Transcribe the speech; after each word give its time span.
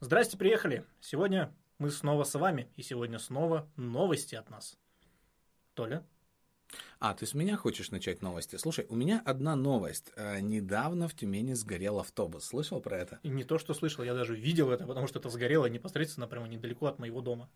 Здрасте, 0.00 0.36
приехали. 0.36 0.84
Сегодня 1.00 1.52
мы 1.78 1.90
снова 1.90 2.22
с 2.22 2.32
вами, 2.38 2.68
и 2.76 2.82
сегодня 2.82 3.18
снова 3.18 3.68
новости 3.74 4.36
от 4.36 4.48
нас. 4.48 4.78
Толя? 5.74 6.06
А, 7.00 7.14
ты 7.14 7.26
с 7.26 7.34
меня 7.34 7.56
хочешь 7.56 7.90
начать 7.90 8.22
новости? 8.22 8.54
Слушай, 8.56 8.86
у 8.88 8.94
меня 8.94 9.20
одна 9.24 9.56
новость. 9.56 10.12
Э, 10.14 10.38
недавно 10.38 11.08
в 11.08 11.14
Тюмени 11.14 11.54
сгорел 11.54 11.98
автобус. 11.98 12.44
Слышал 12.44 12.80
про 12.80 12.96
это? 12.96 13.18
И 13.24 13.28
не 13.28 13.42
то, 13.42 13.58
что 13.58 13.74
слышал, 13.74 14.04
я 14.04 14.14
даже 14.14 14.36
видел 14.36 14.70
это, 14.70 14.86
потому 14.86 15.08
что 15.08 15.18
это 15.18 15.30
сгорело 15.30 15.66
непосредственно 15.66 16.28
прямо 16.28 16.46
недалеко 16.46 16.86
от 16.86 17.00
моего 17.00 17.20
дома. 17.20 17.50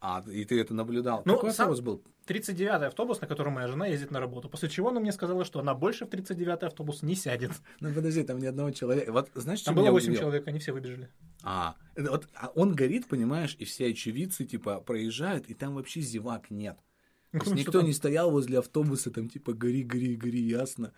А, 0.00 0.22
и 0.30 0.44
ты 0.44 0.60
это 0.60 0.74
наблюдал? 0.74 1.22
Ну, 1.24 1.34
Какой 1.34 1.52
сам- 1.52 1.70
автобус 1.70 1.80
был? 1.80 2.02
39-й 2.26 2.86
автобус, 2.86 3.20
на 3.20 3.26
котором 3.26 3.54
моя 3.54 3.68
жена 3.68 3.86
ездит 3.86 4.10
на 4.10 4.20
работу. 4.20 4.48
После 4.48 4.68
чего 4.68 4.88
она 4.88 5.00
мне 5.00 5.12
сказала, 5.12 5.44
что 5.44 5.60
она 5.60 5.74
больше 5.74 6.06
в 6.06 6.08
39-й 6.08 6.66
автобус 6.66 7.02
не 7.02 7.14
сядет. 7.14 7.52
Ну, 7.80 7.92
подожди, 7.94 8.22
там 8.24 8.38
ни 8.38 8.46
одного 8.46 8.70
человека. 8.72 9.12
Вот 9.12 9.30
знаешь, 9.34 9.60
что 9.60 9.66
Там 9.66 9.76
было 9.76 9.84
меня 9.84 9.92
8 9.92 10.04
удивило? 10.06 10.20
человек, 10.22 10.48
они 10.48 10.58
все 10.58 10.72
выбежали. 10.72 11.08
А, 11.42 11.76
вот 11.96 12.28
а 12.34 12.48
он 12.54 12.74
горит, 12.74 13.06
понимаешь, 13.06 13.54
и 13.58 13.64
все 13.64 13.88
очевидцы, 13.88 14.44
типа, 14.44 14.80
проезжают, 14.80 15.46
и 15.46 15.54
там 15.54 15.74
вообще 15.74 16.00
зевак 16.00 16.50
нет. 16.50 16.76
То 17.32 17.38
есть 17.38 17.50
Ну, 17.50 17.54
никто 17.54 17.82
не 17.82 17.92
стоял 17.92 18.30
возле 18.30 18.58
автобуса, 18.58 19.10
там, 19.10 19.28
типа, 19.28 19.52
гори, 19.52 19.82
гори, 19.84 20.16
гори, 20.16 20.40
ясно. 20.40 20.92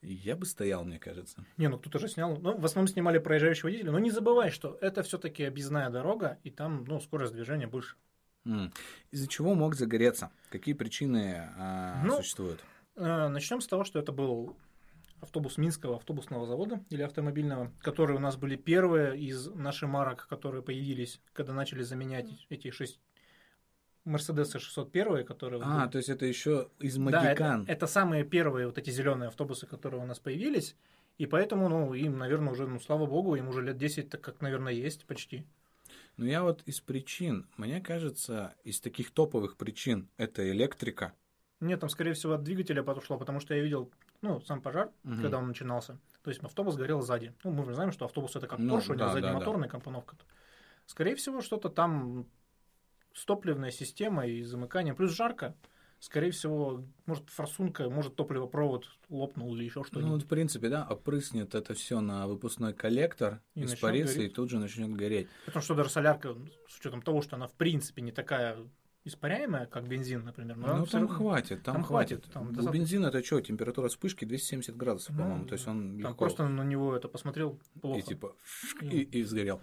Я 0.00 0.36
бы 0.36 0.46
стоял, 0.46 0.84
мне 0.84 0.98
кажется. 1.00 1.44
Не, 1.56 1.68
ну 1.68 1.76
кто-то 1.78 1.98
же 1.98 2.08
снял. 2.08 2.36
Ну, 2.36 2.56
в 2.56 2.64
основном 2.64 2.86
снимали 2.86 3.18
проезжающего 3.18 3.66
водителя. 3.66 3.90
Но 3.90 3.98
не 3.98 4.12
забывай, 4.12 4.50
что 4.50 4.78
это 4.80 5.02
все-таки 5.02 5.42
объездная 5.42 5.90
дорога, 5.90 6.38
и 6.44 6.50
там, 6.50 6.84
ну, 6.86 7.00
скорость 7.00 7.32
движения 7.32 7.66
больше. 7.66 7.96
Из-за 9.10 9.28
чего 9.28 9.54
мог 9.54 9.74
загореться? 9.74 10.30
Какие 10.50 10.74
причины 10.74 11.48
а, 11.56 12.02
Ну, 12.04 12.16
существуют? 12.16 12.62
Начнем 12.96 13.60
с 13.60 13.66
того, 13.66 13.84
что 13.84 13.98
это 13.98 14.12
был 14.12 14.56
автобус 15.20 15.58
Минского 15.58 15.96
автобусного 15.96 16.46
завода 16.46 16.80
или 16.90 17.02
автомобильного, 17.02 17.72
которые 17.80 18.16
у 18.16 18.20
нас 18.20 18.36
были 18.36 18.56
первые 18.56 19.18
из 19.18 19.46
наших 19.48 19.88
марок, 19.88 20.26
которые 20.28 20.62
появились, 20.62 21.20
когда 21.32 21.52
начали 21.52 21.82
заменять 21.82 22.46
эти 22.48 22.70
шесть 22.70 23.00
Мерседесы 24.04 24.58
601, 24.58 25.26
которые... 25.26 25.60
А, 25.62 25.80
были. 25.80 25.90
то 25.90 25.98
есть 25.98 26.08
это 26.08 26.24
еще 26.24 26.68
из 26.78 26.96
Да, 26.96 27.00
Магикан. 27.02 27.62
это, 27.64 27.72
это 27.72 27.86
самые 27.86 28.24
первые 28.24 28.66
вот 28.66 28.78
эти 28.78 28.90
зеленые 28.90 29.28
автобусы, 29.28 29.66
которые 29.66 30.02
у 30.02 30.06
нас 30.06 30.18
появились, 30.18 30.76
и 31.18 31.26
поэтому, 31.26 31.68
ну, 31.68 31.94
им, 31.94 32.16
наверное, 32.16 32.52
уже, 32.52 32.66
ну, 32.66 32.80
слава 32.80 33.06
богу, 33.06 33.34
им 33.36 33.48
уже 33.48 33.60
лет 33.62 33.76
10, 33.76 34.08
так 34.08 34.20
как, 34.20 34.40
наверное, 34.40 34.72
есть 34.72 35.04
почти. 35.04 35.44
Ну, 36.18 36.26
я 36.26 36.42
вот 36.42 36.62
из 36.66 36.80
причин, 36.80 37.46
мне 37.56 37.80
кажется, 37.80 38.54
из 38.64 38.80
таких 38.80 39.12
топовых 39.12 39.56
причин, 39.56 40.08
это 40.16 40.50
электрика. 40.50 41.14
Нет, 41.60 41.78
там, 41.80 41.88
скорее 41.88 42.12
всего, 42.12 42.32
от 42.34 42.42
двигателя 42.42 42.82
подошло, 42.82 43.16
потому 43.18 43.38
что 43.38 43.54
я 43.54 43.62
видел, 43.62 43.92
ну, 44.20 44.40
сам 44.40 44.60
пожар, 44.60 44.90
Мгм. 45.04 45.22
когда 45.22 45.38
он 45.38 45.46
начинался. 45.46 45.98
То 46.22 46.30
есть 46.30 46.42
автобус 46.42 46.74
горел 46.76 47.02
сзади. 47.02 47.32
Ну, 47.44 47.52
мы 47.52 47.64
же 47.64 47.74
знаем, 47.74 47.92
что 47.92 48.04
автобус 48.04 48.34
это 48.34 48.48
как 48.48 48.58
Ну, 48.58 48.76
Porsche, 48.76 48.90
у 48.90 48.94
него 48.94 49.06
да, 49.06 49.08
сзади 49.12 49.22
да, 49.22 49.32
да. 49.32 49.38
моторная 49.38 49.68
компоновка. 49.68 50.16
Скорее 50.86 51.14
всего, 51.14 51.40
что-то 51.40 51.68
там 51.68 52.26
с 53.12 53.24
топливной 53.24 53.70
системой 53.70 54.38
и 54.38 54.42
замыканием. 54.42 54.96
Плюс 54.96 55.12
жарко. 55.12 55.54
Скорее 56.00 56.30
всего, 56.30 56.84
может, 57.06 57.28
форсунка, 57.28 57.90
может, 57.90 58.14
топливопровод 58.14 58.86
лопнул 59.08 59.54
или 59.56 59.64
еще 59.64 59.80
Ну, 59.80 59.84
что-нибудь. 59.84 60.10
вот, 60.12 60.22
в 60.22 60.26
принципе, 60.26 60.68
да, 60.68 60.86
опрыснет 60.88 61.54
это 61.56 61.74
все 61.74 62.00
на 62.00 62.28
выпускной 62.28 62.72
коллектор, 62.72 63.40
И 63.56 63.64
испарится 63.64 64.22
и 64.22 64.28
тут 64.28 64.48
же 64.50 64.58
начнет 64.60 64.92
гореть. 64.94 65.26
Потому 65.46 65.62
что 65.62 65.74
даже 65.74 65.90
солярка, 65.90 66.36
с 66.68 66.78
учетом 66.78 67.02
того, 67.02 67.20
что 67.20 67.34
она 67.36 67.48
в 67.48 67.54
принципе 67.54 68.00
не 68.02 68.12
такая 68.12 68.58
испаряемая, 69.04 69.66
как 69.66 69.88
бензин, 69.88 70.24
например. 70.24 70.56
но 70.56 70.76
Ну, 70.76 70.86
там 70.86 71.02
равно- 71.02 71.16
хватит, 71.16 71.62
там, 71.62 71.74
там 71.76 71.84
хватит. 71.84 72.18
хватит, 72.18 72.32
там 72.32 72.42
У 72.42 72.46
достаточно. 72.52 72.78
бензина 72.78 73.06
это 73.06 73.24
что, 73.24 73.40
температура 73.40 73.88
вспышки 73.88 74.24
270 74.24 74.76
градусов, 74.76 75.16
Ну, 75.16 75.22
по-моему. 75.22 75.46
То 75.46 75.54
есть 75.54 75.66
он 75.66 75.80
Там 75.80 75.98
легко 75.98 76.14
просто 76.14 76.46
на 76.48 76.62
него 76.62 76.94
это 76.94 77.08
посмотрел 77.08 77.58
плохо. 77.80 77.98
и 77.98 78.02
типа 78.02 78.36
Ну. 78.82 78.90
и, 78.90 79.00
и 79.02 79.24
сгорел. 79.24 79.60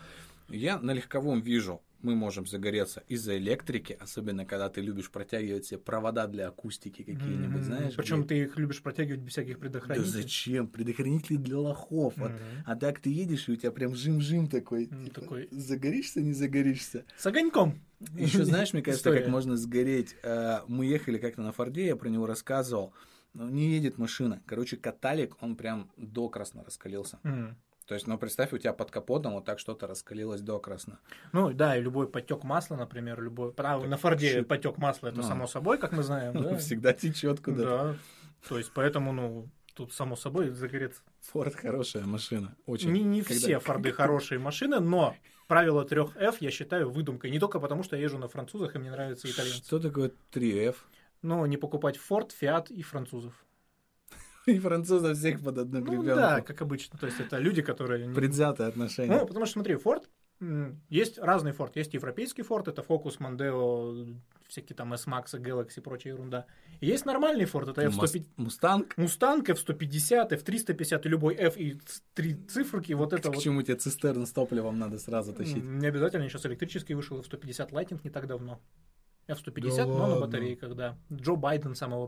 Я 0.49 0.79
на 0.79 0.91
легковом 0.91 1.41
вижу, 1.41 1.81
мы 2.01 2.15
можем 2.15 2.45
загореться 2.45 3.03
из-за 3.07 3.35
электрики, 3.38 3.97
особенно 3.99 4.45
когда 4.45 4.69
ты 4.69 4.79
любишь 4.81 5.09
протягивать 5.09 5.65
себе 5.65 5.79
провода 5.79 6.27
для 6.27 6.47
акустики 6.49 7.01
какие-нибудь, 7.03 7.63
знаешь. 7.63 7.95
Причем 7.95 8.19
где- 8.19 8.28
ты 8.28 8.39
их 8.44 8.57
любишь 8.57 8.81
протягивать 8.83 9.22
без 9.22 9.31
всяких 9.31 9.56
Да 9.56 9.61
предохранителей. 9.61 10.11
зачем? 10.11 10.67
Предохранители 10.67 11.38
для 11.38 11.57
лохов. 11.57 12.13
Вот. 12.17 12.31
Мгм. 12.31 12.39
А 12.66 12.75
так 12.75 13.00
ты 13.00 13.09
едешь, 13.11 13.50
и 13.50 13.53
у 13.53 13.56
тебя 13.56 13.72
прям 13.72 13.95
жим-жим 13.95 14.47
такой. 14.47 14.88
М, 14.88 15.06
типа, 15.06 15.22
такой. 15.22 15.47
Загоришься, 15.50 16.22
не 16.22 16.33
загоришься. 16.33 17.06
С 17.17 17.25
огоньком. 17.25 17.79
Еще 18.16 18.45
знаешь, 18.45 18.72
мне 18.73 18.83
кажется, 18.83 19.09
История. 19.09 19.22
как 19.23 19.31
можно 19.31 19.57
сгореть. 19.57 20.16
Э, 20.22 20.59
Мы 20.67 20.85
ехали 20.85 21.17
как-то 21.17 21.41
на 21.41 21.51
Форде, 21.53 21.88
я 21.88 21.95
про 21.95 22.09
него 22.09 22.27
рассказывал. 22.27 22.94
Но 23.33 23.50
не 23.50 23.72
едет 23.73 23.97
машина. 23.97 24.41
Короче, 24.45 24.77
каталик, 24.77 25.35
он 25.41 25.56
прям 25.57 25.89
докрасно 25.97 26.63
раскалился. 26.63 27.19
М. 27.23 27.57
То 27.85 27.94
есть, 27.94 28.07
ну, 28.07 28.18
представь, 28.18 28.51
у 28.51 28.57
тебя 28.57 28.73
под 28.73 28.90
капотом 28.90 29.34
вот 29.34 29.46
так 29.46 29.59
что-то 29.59 29.85
раскалилось 29.85 30.41
докрасно. 30.41 31.00
Ну 31.34 31.53
да, 31.53 31.78
и 31.78 31.81
любой 31.81 32.07
потек 32.07 32.44
масла, 32.44 32.75
например, 32.78 33.22
любой. 33.22 33.51
Правда, 33.53 33.88
на 33.88 33.97
Форде 33.97 34.34
шит. 34.40 34.47
потек 34.47 34.78
масла 34.79 35.09
это 35.09 35.18
Ну. 35.18 35.23
само 35.23 35.46
собой, 35.47 35.78
как 35.78 35.91
мы 35.91 36.01
знаем. 36.03 36.34
Да. 36.41 36.57
Всегда 36.57 36.94
течет 36.94 37.41
куда-то. 37.41 37.63
Да. 37.94 37.95
То 38.50 38.57
есть 38.57 38.72
поэтому, 38.74 39.12
ну, 39.13 39.47
тут 39.75 39.94
само 39.94 40.16
собой 40.16 40.50
загореться. 40.50 41.01
Форд 41.22 41.56
хорошая 41.56 42.06
машина. 42.06 42.56
Очень. 42.66 42.91
Не, 42.91 43.03
не 43.03 43.22
Когда- 43.22 43.35
все 43.40 43.59
Форды 43.59 43.91
хорошие 43.91 44.40
машины, 44.40 44.79
но 44.79 45.16
правило 45.47 45.85
3F 45.85 46.38
я 46.40 46.50
считаю 46.50 46.90
выдумкой. 46.90 47.29
Не 47.29 47.40
только 47.40 47.59
потому, 47.59 47.84
что 47.84 47.95
я 47.95 48.01
езжу 48.01 48.18
на 48.18 48.28
французах, 48.28 48.75
и 48.75 48.79
мне 48.79 48.90
нравятся 48.90 49.29
итальянцы. 49.29 49.63
Что 49.63 49.79
такое 49.79 50.12
3F? 50.34 50.75
Но 51.22 51.45
не 51.45 51.57
покупать 51.57 51.97
Форд, 51.97 52.31
Фиат 52.31 52.72
и 52.72 52.81
французов. 52.81 53.34
И 54.53 54.59
французов 54.59 55.17
всех 55.17 55.41
под 55.44 55.57
одну 55.57 55.79
Ну 55.79 55.85
гребенку. 55.85 56.16
да, 56.16 56.41
как 56.41 56.61
обычно. 56.61 56.97
То 57.00 57.06
есть 57.07 57.19
это 57.19 57.38
люди, 57.39 57.61
которые... 57.61 58.13
Предвзятые 58.13 58.67
отношения. 58.67 59.11
Ну, 59.19 59.25
потому 59.25 59.45
что, 59.45 59.53
смотри, 59.53 59.75
Форд, 59.75 60.09
есть 60.89 61.17
разный 61.17 61.51
Форд. 61.53 61.75
Есть 61.78 61.94
европейский 61.94 62.44
Форд, 62.44 62.67
это 62.67 62.81
Focus, 62.81 63.17
Mondeo, 63.19 64.16
всякие 64.47 64.75
там 64.75 64.94
S-Max, 64.94 65.33
Galaxy 65.39 65.78
и 65.78 65.81
прочая 65.81 66.13
ерунда. 66.13 66.45
И 66.81 66.88
есть 66.88 67.06
нормальный 67.06 67.45
Форд, 67.45 67.69
это 67.69 67.81
Мус- 67.89 68.03
F-150. 68.16 68.25
Мустанг? 68.38 68.97
Мустанг, 68.97 69.50
F-150, 69.50 70.33
F-350 70.33 71.01
и 71.06 71.09
любой 71.09 71.35
F 71.35 71.57
и 71.57 71.79
три 72.13 72.35
циферки, 72.35 72.94
вот 72.94 73.13
это 73.13 73.29
К 73.31 73.35
вот. 73.35 73.44
чему 73.44 73.62
тебе 73.63 73.75
цистерн 73.77 74.25
с 74.25 74.31
топливом 74.31 74.77
надо 74.77 75.00
сразу 75.00 75.33
тащить? 75.33 75.63
Не 75.63 75.88
обязательно, 75.88 76.27
сейчас 76.29 76.45
электрический 76.45 76.94
вышел 76.95 77.19
F-150 77.22 77.72
Lightning 77.72 78.01
не 78.03 78.09
так 78.09 78.27
давно. 78.27 78.59
F-150, 79.27 79.75
Да 79.77 79.85
но 79.85 79.94
на 79.97 80.01
ладно? 80.07 80.19
батарейках, 80.27 80.75
да. 80.75 80.97
Джо 81.12 81.35
Байден 81.35 81.73
сам 81.75 81.91
его 81.94 82.07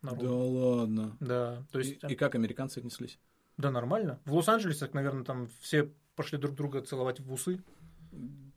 презентовал. 0.00 0.16
Да 0.16 0.56
народу. 0.56 0.78
ладно. 0.80 1.16
Да, 1.20 1.64
то 1.70 1.80
И, 1.80 1.84
есть, 1.84 2.04
и 2.04 2.14
как 2.14 2.34
американцы 2.34 2.78
отнеслись? 2.78 3.18
да, 3.56 3.70
нормально. 3.70 4.20
В 4.24 4.34
Лос-Анджелесе, 4.34 4.88
наверное, 4.92 5.24
там 5.24 5.48
все 5.60 5.92
пошли 6.16 6.38
друг 6.38 6.54
друга 6.54 6.80
целовать 6.82 7.20
в 7.20 7.32
усы. 7.32 7.62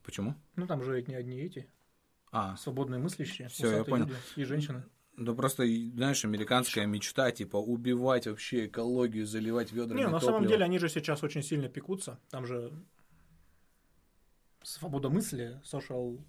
Почему? 0.03 0.35
Ну, 0.55 0.65
там 0.67 0.81
же 0.83 1.01
не 1.03 1.15
одни 1.15 1.37
эти. 1.39 1.69
А, 2.31 2.55
свободные 2.57 2.99
мыслящие, 2.99 3.47
Всё, 3.49 3.69
я 3.71 3.83
понял. 3.83 4.05
люди 4.07 4.17
и 4.37 4.43
женщины. 4.43 4.83
да 5.17 5.33
просто, 5.33 5.63
и, 5.63 5.91
знаешь, 5.91 6.25
американская 6.25 6.85
мечта, 6.87 7.31
типа, 7.31 7.57
убивать 7.57 8.25
вообще 8.27 8.65
экологию, 8.65 9.27
заливать 9.27 9.71
ведрами 9.71 9.99
Не, 9.99 10.07
на 10.07 10.19
самом 10.19 10.35
топлива. 10.41 10.51
деле 10.53 10.65
они 10.65 10.79
же 10.79 10.89
сейчас 10.89 11.21
очень 11.23 11.43
сильно 11.43 11.69
пекутся. 11.69 12.19
Там 12.31 12.45
же 12.47 12.71
свобода 14.63 15.09
мысли, 15.09 15.61
social 15.63 16.19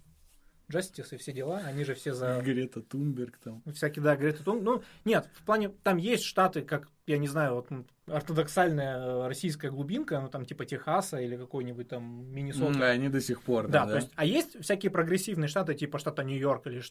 justice 0.69 1.07
и 1.13 1.17
все 1.17 1.31
дела, 1.31 1.57
они 1.65 1.83
же 1.83 1.93
все 1.93 2.13
за 2.13 2.41
Грета 2.41 2.81
Тунберг 2.81 3.37
там. 3.37 3.61
всякие, 3.73 4.03
да, 4.03 4.15
Грета 4.15 4.43
Тун- 4.43 4.61
Ну, 4.61 4.83
нет, 5.03 5.29
в 5.33 5.43
плане, 5.43 5.69
там 5.69 5.97
есть 5.97 6.23
штаты, 6.23 6.61
как, 6.61 6.87
я 7.05 7.17
не 7.17 7.27
знаю, 7.27 7.55
вот 7.55 7.67
ортодоксальная 8.07 8.97
э, 8.97 9.27
российская 9.27 9.69
глубинка, 9.69 10.19
ну, 10.19 10.29
там, 10.29 10.45
типа 10.45 10.65
Техаса 10.65 11.19
или 11.19 11.37
какой-нибудь 11.37 11.87
там 11.87 12.31
Миннесота. 12.33 12.73
М, 12.77 12.81
они 12.81 13.09
до 13.09 13.21
сих 13.21 13.41
пор, 13.41 13.67
Да, 13.67 13.81
да, 13.81 13.85
то 13.85 13.91
да? 13.91 13.95
есть, 13.97 14.11
а 14.15 14.25
есть 14.25 14.61
всякие 14.63 14.89
прогрессивные 14.91 15.47
штаты, 15.47 15.73
типа 15.73 15.99
штата 15.99 16.23
Нью-Йорк 16.23 16.67
или 16.67 16.81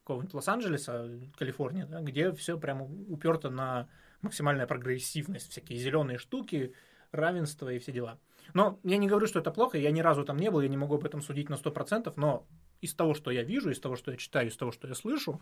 какого-нибудь 0.00 0.34
Лос-Анджелеса, 0.34 1.08
Калифорния, 1.38 1.86
да, 1.86 2.00
где 2.00 2.32
все 2.32 2.58
прямо 2.58 2.84
уперто 3.08 3.50
на 3.50 3.88
максимальная 4.20 4.66
прогрессивность, 4.66 5.50
всякие 5.50 5.78
зеленые 5.78 6.18
штуки, 6.18 6.74
равенство 7.12 7.68
и 7.68 7.78
все 7.78 7.92
дела. 7.92 8.18
Но 8.54 8.80
я 8.82 8.96
не 8.96 9.06
говорю, 9.08 9.26
что 9.26 9.38
это 9.38 9.50
плохо, 9.52 9.78
я 9.78 9.90
ни 9.92 10.00
разу 10.00 10.24
там 10.24 10.36
не 10.38 10.50
был, 10.50 10.60
я 10.60 10.68
не 10.68 10.76
могу 10.76 10.96
об 10.96 11.04
этом 11.04 11.22
судить 11.22 11.48
на 11.48 11.54
100%, 11.54 12.12
но 12.16 12.46
из 12.82 12.94
того, 12.94 13.14
что 13.14 13.30
я 13.30 13.42
вижу, 13.42 13.70
из 13.70 13.80
того, 13.80 13.96
что 13.96 14.10
я 14.10 14.16
читаю, 14.18 14.48
из 14.48 14.56
того, 14.56 14.72
что 14.72 14.86
я 14.88 14.94
слышу, 14.94 15.40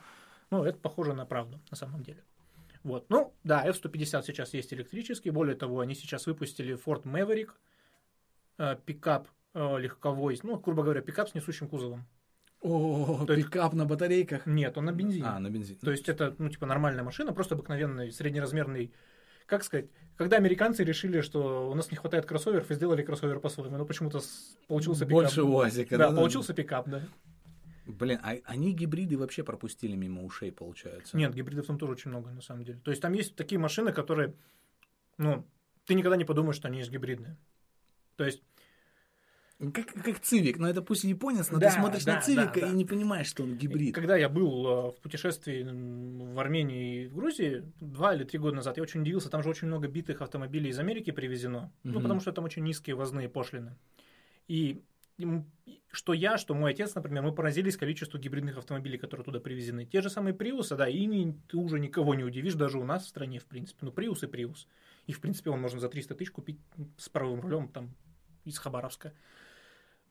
ну, 0.50 0.62
это 0.64 0.78
похоже 0.78 1.14
на 1.14 1.26
правду 1.26 1.58
на 1.70 1.76
самом 1.76 2.02
деле. 2.04 2.22
Вот. 2.84 3.06
Ну, 3.08 3.34
да, 3.44 3.64
F-150 3.66 4.22
сейчас 4.22 4.54
есть 4.54 4.72
электрический, 4.72 5.31
более 5.31 5.56
того, 5.56 5.81
они 5.81 5.94
сейчас 5.94 6.26
выпустили 6.26 6.78
Ford 6.82 7.02
Maverick, 7.02 7.50
э, 8.58 8.76
пикап 8.87 9.28
э, 9.54 9.78
легковой, 9.78 10.38
ну, 10.42 10.58
грубо 10.58 10.82
говоря, 10.82 11.00
пикап 11.00 11.28
с 11.28 11.34
несущим 11.34 11.66
кузовом. 11.69 12.06
О, 12.60 13.25
То 13.26 13.32
есть- 13.32 13.46
пикап 13.48 13.72
на 13.72 13.84
батарейках. 13.87 14.46
Нет, 14.46 14.76
он 14.78 14.84
на 14.84 14.92
бензине. 14.92 15.26
А, 15.26 15.38
на 15.38 15.48
бензин. 15.50 15.76
То 15.78 15.90
есть 15.90 16.08
это, 16.08 16.34
ну, 16.38 16.48
типа, 16.50 16.66
нормальная 16.66 17.02
машина, 17.02 17.32
просто 17.32 17.54
обыкновенный 17.54 18.12
среднеразмерный 18.12 18.92
как 19.46 19.64
сказать, 19.64 19.87
когда 20.16 20.37
американцы 20.37 20.84
решили, 20.84 21.22
что 21.22 21.69
у 21.69 21.75
нас 21.75 21.90
не 21.90 21.96
хватает 21.96 22.25
кроссоверов, 22.25 22.70
и 22.70 22.75
сделали 22.75 23.02
кроссовер 23.02 23.40
по-своему, 23.40 23.76
но 23.78 23.84
почему-то 23.84 24.20
с- 24.20 24.56
получился 24.69 25.04
пикап. 25.04 25.22
Больше 25.22 25.42
УАЗика. 25.42 25.98
Да, 25.98 26.12
получился 26.12 26.54
пикап, 26.54 26.88
да. 26.88 27.02
Блин, 27.86 28.18
а 28.22 28.36
они 28.44 28.72
гибриды 28.72 29.16
вообще 29.18 29.42
пропустили 29.42 29.96
мимо 29.96 30.24
ушей, 30.24 30.52
получается. 30.52 31.16
Нет, 31.16 31.34
гибридов 31.34 31.66
там 31.66 31.78
тоже 31.78 31.92
очень 31.92 32.10
много, 32.10 32.30
на 32.30 32.42
самом 32.42 32.64
деле. 32.64 32.78
То 32.84 32.90
есть 32.90 33.02
там 33.02 33.12
есть 33.12 33.34
такие 33.36 33.58
машины, 33.58 33.92
которые, 33.92 34.34
ну, 35.18 35.46
ты 35.86 35.94
никогда 35.94 36.16
не 36.16 36.24
подумаешь, 36.24 36.56
что 36.56 36.68
они 36.68 36.78
есть 36.78 36.90
гибридные. 36.90 37.36
То 38.16 38.24
есть 38.24 38.42
Ну, 39.58 39.72
Как, 39.72 39.88
как 39.92 40.20
Цивик, 40.20 40.58
но 40.58 40.68
это 40.68 40.80
пусть 40.82 41.04
японец, 41.04 41.50
но 41.50 41.58
Да, 41.58 41.68
ты 41.68 41.74
смотришь 41.74 42.04
да, 42.04 42.14
на 42.16 42.20
Цивика 42.22 42.52
да, 42.54 42.60
да. 42.62 42.66
и 42.68 42.70
не 42.74 42.84
понимаешь, 42.86 43.26
что 43.26 43.42
он 43.42 43.56
гибрид. 43.56 43.94
Когда 43.94 44.16
я 44.16 44.28
был 44.30 44.66
э, 44.66 44.90
в 44.92 45.00
путешествии 45.02 45.62
в 45.64 46.38
Армении 46.38 47.04
и 47.04 47.08
в 47.08 47.14
Грузии 47.14 47.64
два 47.80 48.14
или 48.14 48.24
три 48.24 48.38
года 48.38 48.56
назад, 48.56 48.78
я 48.78 48.82
очень 48.82 49.02
удивился, 49.02 49.28
там 49.28 49.42
же 49.42 49.50
очень 49.50 49.66
много 49.66 49.86
битых 49.88 50.22
автомобилей 50.22 50.70
из 50.70 50.78
Америки 50.78 51.10
привезено, 51.10 51.70
ну, 51.82 51.92
Мгм. 51.92 52.02
потому 52.02 52.20
что 52.20 52.32
там 52.32 52.44
очень 52.44 52.62
низкие 52.62 52.96
ввозные 52.96 53.28
пошлины. 53.28 53.76
И 54.48 54.80
что 55.93 56.12
я, 56.12 56.38
что 56.38 56.55
мой 56.55 56.72
отец, 56.72 56.94
например, 56.94 57.22
мы 57.22 57.32
поразились 57.32 57.76
количеству 57.76 58.19
гибридных 58.19 58.58
автомобилей, 58.58 58.99
которые 58.99 59.25
туда 59.25 59.40
привезены. 59.40 59.84
Те 59.84 60.02
же 60.02 60.11
самые 60.11 60.34
Приусы, 60.34 60.76
да, 60.76 60.88
ими 60.88 61.37
ты 61.49 61.56
уже 61.56 61.81
никого 61.81 62.14
не 62.14 62.25
удивишь, 62.25 62.55
даже 62.55 62.78
у 62.78 62.84
нас 62.84 63.05
в 63.05 63.08
стране, 63.08 63.38
в 63.38 63.46
принципе. 63.46 63.87
Ну, 63.87 63.93
Приус 63.93 64.22
и 64.22 64.26
Приус. 64.26 64.69
И, 65.06 65.12
в 65.12 65.20
принципе, 65.20 65.50
он 65.50 65.61
можно 65.61 65.81
за 65.81 65.88
300 65.88 66.14
тысяч 66.14 66.31
купить 66.31 66.61
с 66.96 67.08
правым 67.08 67.40
рулем 67.40 67.69
там 67.69 67.94
из 68.44 68.58
Хабаровска. 68.58 69.12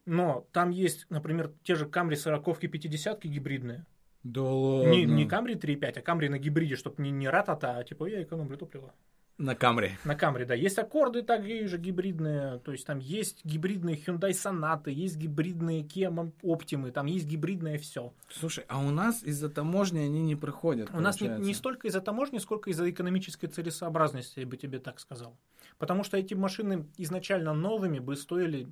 Но 0.06 0.48
там 0.52 0.72
есть, 0.72 1.06
например, 1.10 1.54
те 1.64 1.76
же 1.76 1.86
Камри 1.86 2.16
40 2.16 2.60
50 2.60 3.24
гибридные. 3.26 3.86
Да 4.24 4.42
ладно. 4.42 4.92
Не, 4.92 5.06
не 5.06 5.26
Камри 5.28 5.56
3.5, 5.56 6.00
а 6.00 6.02
Камри 6.02 6.30
на 6.30 6.40
гибриде, 6.40 6.76
чтобы 6.76 7.02
не, 7.02 7.12
не 7.12 7.30
ратата, 7.30 7.78
а 7.78 7.84
типа 7.84 8.06
я 8.06 8.24
экономлю 8.24 8.58
топливо. 8.58 8.94
На 9.40 9.56
Камри. 9.56 9.92
На 10.04 10.16
Камри, 10.16 10.44
да. 10.44 10.54
Есть 10.54 10.78
аккорды 10.80 11.24
такие 11.24 11.66
же 11.66 11.78
гибридные, 11.78 12.60
то 12.60 12.74
есть 12.74 12.86
там 12.86 13.00
есть 13.00 13.46
гибридные 13.46 13.96
Hyundai 13.96 14.32
Sonata, 14.32 14.92
есть 14.92 15.16
гибридные 15.16 15.82
Kia 15.82 16.12
Optima, 16.42 16.92
там 16.92 17.06
есть 17.06 17.26
гибридное 17.26 17.78
все. 17.78 18.14
Слушай, 18.30 18.66
а 18.68 18.80
у 18.80 18.92
нас 18.92 19.24
из-за 19.24 19.50
таможни 19.50 20.00
они 20.00 20.22
не 20.24 20.36
проходят. 20.36 20.90
У 20.92 21.00
нас 21.00 21.22
не, 21.22 21.28
получается. 21.28 21.48
не 21.48 21.54
столько 21.54 21.88
из-за 21.88 22.02
таможни, 22.02 22.38
сколько 22.40 22.70
из-за 22.70 22.90
экономической 22.90 23.48
целесообразности, 23.48 24.42
я 24.42 24.46
бы 24.46 24.58
тебе 24.58 24.80
так 24.80 25.00
сказал. 25.00 25.38
Потому 25.78 26.04
что 26.04 26.18
эти 26.18 26.34
машины 26.34 26.86
изначально 26.98 27.54
новыми 27.54 28.00
бы 28.00 28.18
стоили 28.18 28.68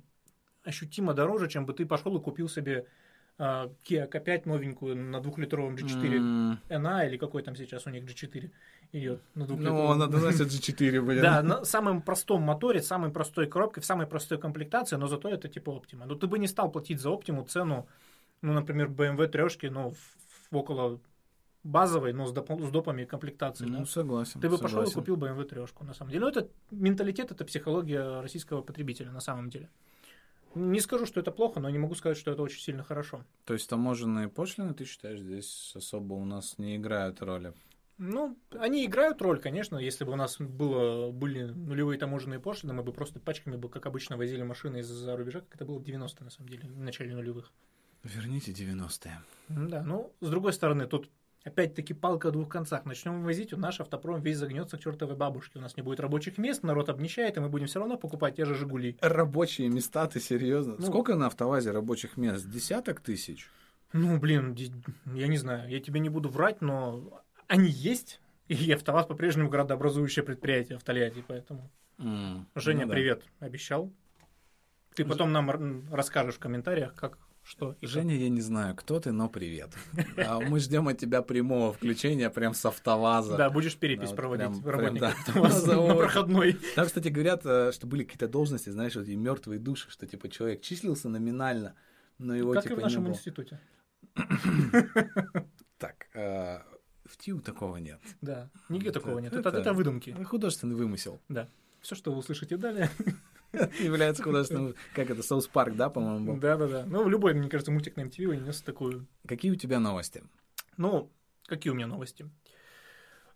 ощутимо 0.64 1.14
дороже, 1.14 1.48
чем 1.48 1.64
бы 1.64 1.72
ты 1.72 1.86
пошел 1.86 2.14
и 2.18 2.20
купил 2.20 2.46
себе 2.46 2.86
а, 3.38 3.70
Kia 3.88 4.10
K5 4.10 4.42
новенькую 4.44 4.96
на 4.96 5.20
двухлитровом 5.20 5.76
G4 5.76 6.16
М, 6.16 6.60
NA 6.68 7.06
или 7.06 7.16
какой 7.16 7.42
там 7.42 7.54
сейчас 7.54 7.86
у 7.86 7.90
них 7.90 8.04
G4 8.04 8.50
идет 8.92 9.20
на. 9.34 9.46
Ну, 9.46 9.74
он 9.84 10.02
однозначно 10.02 10.44
G4 10.44 11.00
будет. 11.00 11.22
Да, 11.22 11.42
на 11.42 11.64
самом 11.64 12.02
простом 12.02 12.42
моторе, 12.42 12.82
самой 12.82 13.10
простой 13.10 13.46
коробке, 13.46 13.80
в 13.80 13.84
самой 13.84 14.06
простой 14.06 14.38
комплектации, 14.38 14.96
но 14.96 15.06
зато 15.08 15.28
это 15.28 15.48
типа 15.48 15.70
Optima. 15.70 16.04
Но 16.06 16.14
ты 16.14 16.26
бы 16.26 16.38
не 16.38 16.46
стал 16.48 16.70
платить 16.70 17.00
за 17.00 17.10
Optima 17.10 17.46
цену, 17.46 17.86
ну, 18.42 18.52
например, 18.52 18.88
BMW 18.88 19.26
трешки, 19.28 19.66
ну, 19.66 19.90
в- 19.90 20.16
в 20.52 20.56
около 20.56 21.00
базовой, 21.64 22.12
но 22.12 22.24
с, 22.26 22.32
доп- 22.32 22.64
с 22.66 22.70
допами 22.70 23.04
комплектации. 23.04 23.66
Ну, 23.66 23.84
согласен. 23.84 24.40
ты 24.40 24.48
бы 24.48 24.56
пошел 24.58 24.82
и 24.82 24.86
согласен. 24.86 24.94
купил 24.94 25.16
BMW 25.16 25.44
трешку, 25.44 25.84
на 25.84 25.92
самом 25.92 26.10
деле. 26.12 26.24
Ну, 26.24 26.28
это 26.30 26.48
менталитет, 26.70 27.30
это 27.32 27.44
психология 27.44 28.20
российского 28.20 28.62
потребителя, 28.62 29.10
на 29.10 29.20
самом 29.20 29.50
деле. 29.50 29.68
Не 30.54 30.80
скажу, 30.80 31.04
что 31.04 31.20
это 31.20 31.30
плохо, 31.30 31.60
но 31.60 31.68
не 31.68 31.78
могу 31.78 31.94
сказать, 31.94 32.16
что 32.16 32.30
это 32.30 32.40
очень 32.42 32.60
сильно 32.62 32.82
хорошо. 32.82 33.22
То 33.44 33.52
есть 33.52 33.68
таможенные 33.68 34.28
пошлины, 34.28 34.72
ты 34.72 34.86
считаешь, 34.86 35.20
здесь 35.20 35.72
особо 35.76 36.14
у 36.14 36.24
нас 36.24 36.56
не 36.58 36.76
играют 36.76 37.20
роли? 37.20 37.52
Ну, 37.98 38.36
они 38.58 38.84
играют 38.86 39.20
роль, 39.22 39.40
конечно. 39.40 39.76
Если 39.76 40.04
бы 40.04 40.12
у 40.12 40.16
нас 40.16 40.38
было, 40.38 41.10
были 41.10 41.44
нулевые 41.44 41.98
таможенные 41.98 42.38
пошлины, 42.40 42.72
мы 42.72 42.82
бы 42.82 42.92
просто 42.92 43.18
пачками, 43.20 43.56
бы, 43.56 43.68
как 43.68 43.86
обычно, 43.86 44.16
возили 44.16 44.42
машины 44.42 44.78
из-за 44.78 45.16
рубежа, 45.16 45.40
как 45.40 45.56
это 45.56 45.64
было 45.64 45.78
в 45.78 45.82
90-е, 45.82 46.24
на 46.24 46.30
самом 46.30 46.48
деле, 46.48 46.68
в 46.68 46.80
начале 46.80 47.14
нулевых. 47.14 47.52
Верните 48.04 48.52
90-е. 48.52 49.20
Да, 49.48 49.82
ну, 49.82 50.12
с 50.20 50.30
другой 50.30 50.52
стороны, 50.52 50.86
тут 50.86 51.10
опять-таки 51.42 51.94
палка 51.94 52.28
о 52.28 52.30
двух 52.30 52.48
концах. 52.48 52.84
Начнем 52.84 53.24
возить, 53.24 53.52
у 53.52 53.56
наш 53.56 53.80
автопром 53.80 54.20
весь 54.20 54.36
загнется 54.38 54.76
к 54.76 54.80
чертовой 54.80 55.16
бабушке. 55.16 55.58
У 55.58 55.62
нас 55.62 55.76
не 55.76 55.82
будет 55.82 55.98
рабочих 55.98 56.38
мест, 56.38 56.62
народ 56.62 56.88
обнищает, 56.90 57.36
и 57.36 57.40
мы 57.40 57.48
будем 57.48 57.66
все 57.66 57.80
равно 57.80 57.96
покупать 57.96 58.36
те 58.36 58.44
же 58.44 58.54
«Жигули». 58.54 58.96
Рабочие 59.00 59.68
места, 59.68 60.06
ты 60.06 60.20
серьезно? 60.20 60.76
Ну- 60.78 60.86
Сколько 60.86 61.16
на 61.16 61.26
автовазе 61.26 61.72
рабочих 61.72 62.16
мест? 62.16 62.48
Десяток 62.48 63.00
тысяч? 63.00 63.48
Ну, 63.92 64.18
блин, 64.18 64.54
я 65.14 65.26
не 65.28 65.38
знаю, 65.38 65.68
я 65.70 65.80
тебе 65.80 65.98
не 66.00 66.10
буду 66.10 66.28
врать, 66.28 66.60
но 66.60 67.22
они 67.48 67.68
есть, 67.68 68.20
и 68.46 68.72
«АвтоВАЗ» 68.72 69.06
по-прежнему 69.06 69.48
градообразующее 69.50 70.24
предприятие 70.24 70.78
в 70.78 70.84
Тольятти, 70.84 71.24
поэтому... 71.26 71.70
М, 71.98 72.46
Женя, 72.54 72.82
ну 72.82 72.88
да. 72.88 72.92
привет, 72.94 73.24
обещал. 73.40 73.92
Ты 74.94 75.04
потом 75.04 75.32
нам 75.32 75.88
расскажешь 75.92 76.36
в 76.36 76.38
комментариях, 76.38 76.94
как, 76.94 77.18
что 77.42 77.76
и 77.80 77.86
Женя, 77.86 78.16
я 78.16 78.28
не 78.28 78.40
знаю, 78.40 78.74
кто 78.76 79.00
ты, 79.00 79.12
но 79.12 79.28
привет. 79.28 79.70
А 80.16 80.40
Мы 80.40 80.60
ждем 80.60 80.88
от 80.88 80.98
тебя 80.98 81.22
прямого 81.22 81.72
включения 81.72 82.30
прям 82.30 82.54
с 82.54 82.64
автоваза. 82.64 83.30
как. 83.30 83.38
Да, 83.38 83.50
будешь 83.50 83.76
перепись 83.76 84.10
проводить 84.10 85.00
да. 85.00 85.08
«АвтоВАЗа» 85.10 85.76
на 85.76 85.94
проходной. 85.94 86.56
Там, 86.74 86.86
кстати, 86.86 87.08
говорят, 87.08 87.42
э, 87.44 87.72
что 87.72 87.86
были 87.86 88.04
какие-то 88.04 88.28
должности, 88.28 88.70
знаешь, 88.70 88.96
вот 88.96 89.06
и 89.08 89.16
мертвые 89.16 89.58
души, 89.58 89.90
что 89.90 90.06
типа 90.06 90.28
человек 90.28 90.62
числился 90.62 91.08
номинально, 91.08 91.74
но 92.18 92.34
его 92.34 92.52
Как 92.54 92.64
и 92.66 92.68
типа 92.68 92.76
в 92.76 92.78
не 92.78 92.84
нашем 92.84 93.04
было. 93.04 93.12
институте. 93.12 93.60
Так, 95.78 96.08
в 97.18 97.22
ТИУ 97.24 97.40
такого 97.40 97.76
нет. 97.78 98.00
Да, 98.20 98.48
нигде 98.68 98.92
такого 98.92 99.18
нет. 99.18 99.32
Это, 99.32 99.48
это- 99.48 99.58
это 99.58 99.72
выдумки. 99.72 100.16
Художественный 100.24 100.76
вымысел. 100.76 101.20
Все, 101.80 101.94
что 101.94 102.12
вы 102.12 102.18
услышите 102.18 102.56
далее. 102.56 102.90
Является 103.80 104.22
художественным... 104.22 104.74
Как 104.94 105.10
это, 105.10 105.22
Соус 105.22 105.46
Парк, 105.48 105.74
да, 105.74 105.88
по-моему? 105.88 106.34
был? 106.34 106.40
Да-да-да. 106.40 106.84
Ну, 106.86 107.08
любой, 107.08 107.34
мне 107.34 107.48
кажется, 107.48 107.70
мультик 107.72 107.96
на 107.96 108.02
MTV 108.02 108.36
нес 108.44 108.60
такую. 108.62 109.06
Какие 109.26 109.52
у 109.52 109.56
тебя 109.56 109.80
новости? 109.80 110.22
Ну, 110.76 111.10
какие 111.46 111.70
у 111.72 111.74
меня 111.74 111.86
новости? 111.86 112.28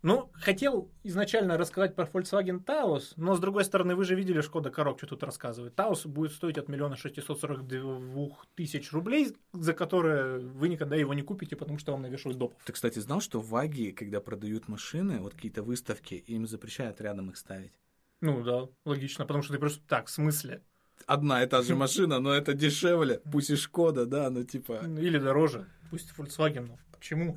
Ну, 0.02 0.30
хотел 0.34 0.90
изначально 1.04 1.56
рассказать 1.56 1.94
про 1.94 2.06
Volkswagen 2.06 2.64
Taos, 2.64 3.12
но, 3.16 3.36
с 3.36 3.38
другой 3.40 3.64
стороны, 3.64 3.94
вы 3.94 4.04
же 4.04 4.16
видели, 4.16 4.40
Шкода 4.40 4.70
Корок, 4.70 4.98
что 4.98 5.06
тут 5.06 5.22
рассказывает. 5.22 5.74
Taos 5.78 6.08
будет 6.08 6.32
стоить 6.32 6.58
от 6.58 6.68
миллиона 6.68 6.96
шестисот 6.96 7.38
сорок 7.38 7.66
двух 7.68 8.44
тысяч 8.56 8.92
рублей, 8.92 9.36
за 9.52 9.72
которые 9.74 10.40
вы 10.40 10.68
никогда 10.68 10.96
его 10.96 11.14
не 11.14 11.22
купите, 11.22 11.54
потому 11.54 11.78
что 11.78 11.92
вам 11.92 12.02
навешивают 12.02 12.36
допов. 12.36 12.60
Ты, 12.64 12.72
кстати, 12.72 12.98
знал, 12.98 13.20
что 13.20 13.40
в 13.40 13.48
Ваги, 13.50 13.92
когда 13.92 14.20
продают 14.20 14.66
машины, 14.66 15.20
вот 15.20 15.34
какие-то 15.34 15.62
выставки, 15.62 16.14
им 16.14 16.48
запрещают 16.48 17.00
рядом 17.00 17.30
их 17.30 17.36
ставить? 17.36 17.72
Ну 18.20 18.42
да, 18.42 18.68
логично, 18.84 19.24
потому 19.24 19.44
что 19.44 19.52
ты 19.52 19.60
просто 19.60 19.82
так, 19.86 20.08
в 20.08 20.10
смысле? 20.10 20.62
Одна 21.06 21.44
и 21.44 21.46
та 21.46 21.62
же 21.62 21.76
машина, 21.76 22.18
но 22.18 22.32
это 22.32 22.54
дешевле, 22.54 23.20
пусть 23.30 23.50
и 23.50 23.56
Шкода, 23.56 24.06
да, 24.06 24.30
но 24.30 24.42
типа... 24.42 24.80
Или 24.84 25.18
дороже. 25.18 25.66
Пусть 25.90 26.12
Volkswagen, 26.16 26.66
но 26.66 26.78
почему? 26.92 27.36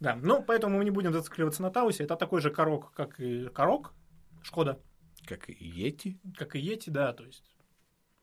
Да, 0.00 0.16
ну, 0.16 0.42
поэтому 0.42 0.78
мы 0.78 0.84
не 0.84 0.90
будем 0.90 1.12
зацикливаться 1.12 1.62
на 1.62 1.70
Таусе. 1.70 2.04
Это 2.04 2.16
такой 2.16 2.40
же 2.40 2.50
Корок, 2.50 2.92
как 2.92 3.18
и 3.20 3.48
Корок, 3.48 3.92
Шкода, 4.42 4.80
Как 5.26 5.48
и 5.48 5.52
Йети. 5.64 6.18
как 6.36 6.56
и 6.56 6.60
Ети, 6.60 6.90
да, 6.90 7.12
то 7.12 7.24
есть... 7.24 7.44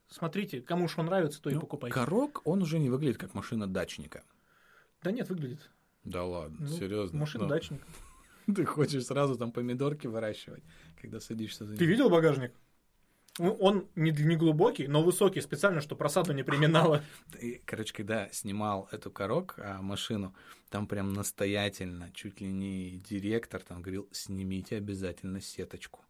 Смотрите, 0.10 0.62
кому 0.62 0.88
что 0.88 1.04
нравится, 1.04 1.40
то 1.42 1.50
и 1.50 1.54
Ну, 1.54 1.60
покупайте. 1.62 1.94
Корок, 1.94 2.42
он 2.46 2.62
уже 2.64 2.80
не 2.80 2.90
выглядит 2.90 3.18
как 3.20 3.34
машина 3.36 3.68
дачника. 3.68 4.24
Да 5.04 5.12
нет, 5.12 5.30
выглядит. 5.30 5.70
Да 6.04 6.24
ладно, 6.24 6.58
Ну, 6.62 6.68
серьезно. 6.68 7.20
Машина 7.20 7.44
Ну, 7.44 7.50
дачник. 7.50 7.82
Ты 8.56 8.66
хочешь 8.66 9.06
сразу 9.06 9.36
там 9.38 9.52
помидорки 9.52 10.08
выращивать, 10.08 10.64
когда 11.00 11.20
садишься 11.20 11.66
за 11.66 11.76
Ты 11.78 11.84
ним. 11.84 11.92
видел 11.92 12.10
багажник? 12.10 12.54
Ну, 13.40 13.54
Он 13.54 13.88
не, 13.96 14.12
не 14.12 14.36
глубокий, 14.36 14.88
но 14.88 15.02
высокий, 15.02 15.42
специально, 15.42 15.82
чтобы 15.82 16.00
просаду 16.00 16.34
не 16.34 16.44
приминало. 16.44 17.04
Короче, 17.66 17.94
когда 17.94 18.30
снимал 18.32 18.88
эту 18.92 19.10
корок, 19.10 19.56
а, 19.58 19.82
машину, 19.82 20.36
там 20.70 20.88
прям 20.88 21.14
настоятельно, 21.14 22.12
чуть 22.14 22.42
ли 22.42 22.52
не 22.52 22.98
директор 22.98 23.62
там 23.62 23.82
говорил, 23.82 24.08
снимите 24.12 24.78
обязательно 24.78 25.42
сеточку. 25.42 26.02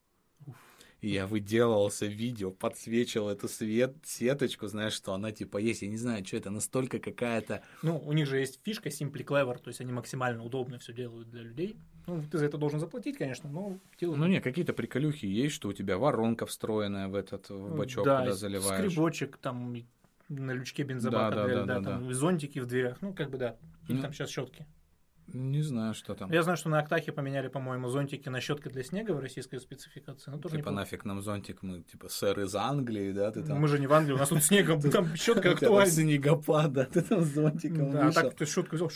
И 1.02 1.10
я 1.10 1.28
выделывался 1.28 2.06
видео, 2.06 2.52
подсвечивал 2.52 3.30
эту 3.30 3.48
свет, 3.48 3.96
сеточку, 4.04 4.68
знаешь, 4.68 4.94
что 4.94 5.14
она 5.14 5.32
типа 5.32 5.58
есть. 5.58 5.82
Я 5.82 5.88
не 5.88 5.98
знаю, 5.98 6.26
что 6.26 6.38
это, 6.38 6.50
настолько 6.50 7.00
какая-то... 7.00 7.64
Ну, 7.84 7.98
у 7.98 8.12
них 8.12 8.28
же 8.28 8.38
есть 8.38 8.60
фишка 8.64 8.90
Simply 8.90 9.24
Clever, 9.24 9.58
то 9.60 9.70
есть 9.70 9.80
они 9.80 9.94
максимально 9.94 10.44
удобно 10.44 10.78
все 10.78 10.92
делают 10.92 11.30
для 11.30 11.42
людей. 11.42 11.78
Ну, 12.06 12.24
ты 12.30 12.38
за 12.38 12.46
это 12.46 12.58
должен 12.58 12.80
заплатить, 12.80 13.18
конечно, 13.18 13.50
но 13.50 13.78
делают. 14.00 14.20
Ну, 14.20 14.28
не, 14.28 14.42
какие-то 14.42 14.74
приколюхи 14.74 15.26
есть, 15.26 15.56
что 15.56 15.70
у 15.70 15.74
тебя 15.74 15.98
воронка 15.98 16.46
встроенная 16.46 17.08
в 17.08 17.16
этот 17.16 17.50
в 17.50 17.78
бачок, 17.78 18.04
да, 18.04 18.22
куда 18.22 18.34
заливаешь. 18.34 18.86
скребочек 18.86 19.38
там 19.38 19.76
на 20.28 20.52
лючке 20.52 20.84
бензобака, 20.84 21.36
Да, 21.36 21.36
да, 21.36 21.46
для 21.46 21.56
да, 21.56 21.64
льда, 21.64 21.80
да, 21.80 21.90
там, 21.92 22.08
да. 22.08 22.14
зонтики 22.14 22.60
в 22.60 22.66
дверях, 22.66 22.98
ну, 23.02 23.14
как 23.14 23.30
бы 23.30 23.38
да. 23.38 23.58
Или 23.88 23.98
Ну, 23.98 24.02
там 24.02 24.14
сейчас 24.14 24.30
щетки. 24.30 24.66
Не 25.34 25.62
знаю, 25.62 25.94
что 25.94 26.16
там. 26.16 26.32
Я 26.32 26.44
знаю, 26.44 26.58
что 26.58 26.70
на 26.70 26.80
Актахе 26.80 27.12
поменяли, 27.12 27.48
по-моему, 27.48 27.90
зонтики 27.90 28.30
на 28.30 28.42
щетки 28.42 28.68
для 28.70 28.84
снега 28.84 29.12
в 29.12 29.20
российской 29.20 29.60
спецификации. 29.60 30.32
Ну, 30.32 30.40
тоже 30.40 30.58
Типа 30.58 30.72
нафиг 30.72 31.06
нам 31.06 31.22
зонтик, 31.22 31.62
мы 31.62 31.82
типа 31.82 32.10
сэр 32.10 32.40
из 32.42 32.56
Англии, 32.56 33.12
да, 33.12 33.32
ты 33.32 33.44
там... 33.44 33.60
Мы 33.60 33.68
же 33.68 33.80
не 33.80 33.88
в 33.88 33.94
Англии, 33.94 34.14
у 34.14 34.18
нас 34.18 34.30
тут 34.30 34.44
снегом, 34.44 34.82
там 34.92 35.16
щетка 35.16 35.52
актуальна. 35.52 35.92
снегопад, 35.92 36.74
да, 36.74 36.86
ты 36.86 37.02
там 37.02 37.24
с 37.24 37.28
зонтиком 37.28 37.92
Да, 37.92 38.12
так 38.12 38.36
ты 38.36 38.46
щетку 38.46 38.76
взял, 38.76 38.92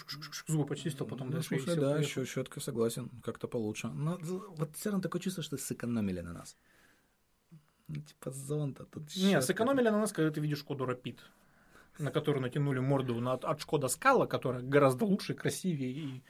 зубы 0.48 0.66
почистил, 0.66 1.06
потом 1.06 1.30
Ну, 1.30 1.34
дальше 1.34 1.76
да, 1.76 1.98
еще 1.98 2.26
щетка, 2.26 2.60
согласен, 2.60 3.10
как-то 3.24 3.48
получше. 3.48 3.88
Но 3.88 4.18
вот 4.22 4.76
все 4.76 4.90
равно 4.90 5.02
такое 5.02 5.22
чувство, 5.22 5.44
что 5.44 5.58
сэкономили 5.58 6.22
на 6.22 6.34
нас. 6.34 6.58
Ну, 7.88 8.02
типа 8.02 8.32
зонт, 8.32 8.80
а 8.80 8.86
тут 8.86 9.16
Не, 9.16 9.42
сэкономили 9.42 9.90
на 9.90 10.00
нас, 10.00 10.12
когда 10.12 10.32
ты 10.32 10.40
видишь 10.40 10.60
Шкоду 10.60 10.86
Rapid, 10.86 11.18
на 12.00 12.12
которую 12.12 12.42
натянули 12.42 12.80
морду 12.80 13.20
на, 13.20 13.34
от 13.34 13.62
Шкода 13.62 13.88
Скала, 13.88 14.26
которая 14.26 14.62
гораздо 14.62 15.06
лучше, 15.06 15.34
красивее 15.34 15.92
и 15.92 16.24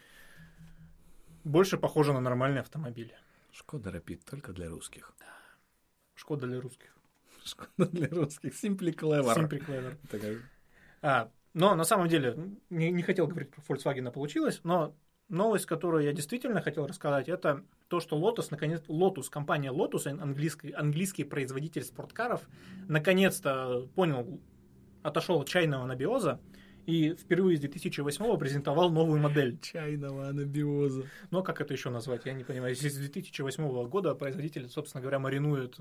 больше 1.43 1.77
похожа 1.77 2.13
на 2.13 2.20
нормальный 2.22 2.62
автомобиль. 2.62 3.13
Шкода 3.51 3.91
Рапид 3.91 4.24
только 4.25 4.51
для 4.53 4.70
русских. 4.70 5.13
Шкода 6.15 6.48
для 6.48 6.60
русских. 6.62 6.96
Шкода 7.43 7.86
для 7.89 8.08
русских. 8.08 8.51
Simply 8.63 8.96
Clever. 8.96 9.36
Simply 9.36 9.65
Clever. 9.65 9.98
Такая- 10.10 10.39
А, 11.01 11.29
но 11.53 11.75
на 11.75 11.84
самом 11.84 12.08
деле, 12.08 12.38
не, 12.70 12.91
не 12.91 13.03
хотел 13.03 13.27
говорить 13.27 13.51
про 13.51 13.62
Volkswagen, 13.62 14.08
а 14.08 14.12
получилось, 14.12 14.62
но 14.63 14.96
новость, 15.29 15.65
которую 15.65 16.03
я 16.03 16.13
действительно 16.13 16.62
хотел 16.62 16.88
рассказать, 16.88 17.27
это 17.29 17.63
то, 17.89 18.00
что 18.00 18.17
Lotus, 18.17 18.48
наконец, 18.51 18.82
Lotus, 18.88 19.29
компания 19.29 19.72
Lotus, 19.72 20.08
английский, 20.08 20.72
английский 20.72 21.24
производитель 21.25 21.84
спорткаров, 21.84 22.48
наконец-то 22.88 23.88
понял, 23.96 24.39
отошел 25.03 25.39
от 25.39 25.48
чайного 25.48 25.83
анабиоза 25.83 26.39
и 26.86 27.13
впервые 27.13 27.57
с 27.57 27.60
2008 27.62 28.38
презентовал 28.38 28.91
новую 28.91 29.22
модель. 29.22 29.57
Чайного 29.60 30.29
анабиоза. 30.29 31.05
Но 31.31 31.43
как 31.43 31.62
это 31.62 31.74
еще 31.74 31.89
назвать, 31.89 32.25
я 32.25 32.33
не 32.33 32.43
понимаю. 32.43 32.72
Если 32.72 32.89
с 32.89 32.98
2008 32.98 33.88
года 33.88 34.15
производитель, 34.15 34.67
собственно 34.67 35.01
говоря, 35.01 35.19
маринует 35.19 35.77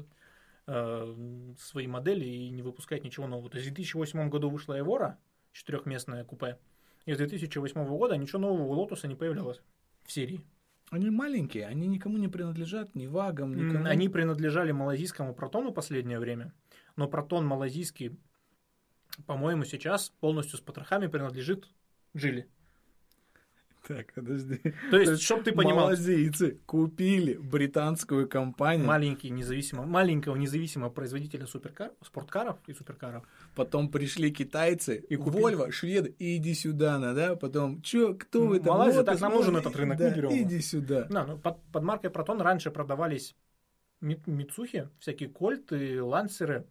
э, 0.66 1.54
свои 1.58 1.86
модели 1.86 2.24
и 2.24 2.50
не 2.50 2.62
выпускает 2.62 3.04
ничего 3.04 3.26
нового. 3.26 3.50
То 3.50 3.58
есть 3.58 3.70
в 3.70 3.74
2008 3.74 4.28
году 4.28 4.50
вышла 4.50 4.78
Evora, 4.78 5.14
четырехместное 5.52 6.24
купе, 6.24 6.58
и 7.04 7.14
с 7.14 7.16
2008 7.16 7.84
года 7.86 8.16
ничего 8.16 8.40
нового 8.40 8.62
у 8.62 8.72
Лотуса 8.72 9.08
не 9.08 9.14
появлялось 9.14 9.60
в 10.04 10.12
серии. 10.12 10.40
Они 10.90 11.08
маленькие, 11.10 11.66
они 11.66 11.86
никому 11.86 12.18
не 12.18 12.28
принадлежат, 12.28 12.94
ни 12.94 13.06
VAG 13.06 13.30
ам, 13.30 13.54
никому. 13.54 13.86
Они 13.86 14.08
принадлежали 14.08 14.72
малазийскому 14.72 15.34
протону 15.34 15.72
последнее 15.72 16.18
время, 16.18 16.52
но 16.96 17.08
протон 17.08 17.46
малазийский, 17.46 18.18
по-моему, 19.26 19.64
сейчас 19.64 20.11
полностью 20.21 20.59
с 20.59 20.61
потрохами 20.61 21.07
принадлежит 21.07 21.69
Джили. 22.16 22.49
Так, 23.88 24.12
подожди. 24.14 24.61
То 24.92 24.97
есть, 24.97 25.23
чтобы 25.23 25.42
ты 25.42 25.50
понимал, 25.52 25.87
Малазийцы 25.87 26.61
купили 26.66 27.35
британскую 27.35 28.28
компанию, 28.28 28.87
маленький 28.87 29.28
независимого, 29.31 29.87
маленького 29.87 30.37
независимого 30.37 30.88
производителя 30.88 31.47
суперкар, 31.47 31.90
спорткаров 32.00 32.59
и 32.69 32.75
суперкаров. 32.75 33.25
потом 33.57 33.90
пришли 33.90 34.31
китайцы, 34.31 35.04
И 35.09 35.16
купили. 35.16 35.42
Вольво, 35.42 35.73
шведы, 35.73 36.14
и 36.21 36.37
иди 36.37 36.54
сюда, 36.54 37.00
на, 37.00 37.12
да, 37.12 37.35
потом, 37.35 37.83
чё, 37.83 38.14
кто 38.14 38.47
вы 38.47 38.61
там? 38.61 38.69
Малайзия, 38.75 39.00
Вот, 39.00 39.07
так 39.07 39.21
нам 39.21 39.33
нужен 39.33 39.57
этот 39.57 39.75
рынок, 39.75 39.99
да, 39.99 40.11
мы 40.11 40.14
берем 40.14 40.31
иди 40.31 40.61
сюда. 40.61 41.04
Да, 41.11 41.26
ну, 41.26 41.37
под, 41.38 41.61
под 41.73 41.83
маркой 41.83 42.11
Протон 42.11 42.40
раньше 42.40 42.71
продавались 42.71 43.35
Ми- 44.00 44.23
Мицухи, 44.26 44.90
всякие 45.00 45.28
кольты, 45.28 46.00
лансеры, 46.00 46.66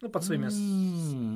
ну, 0.00 0.08
под 0.08 0.24
своими... 0.24 0.46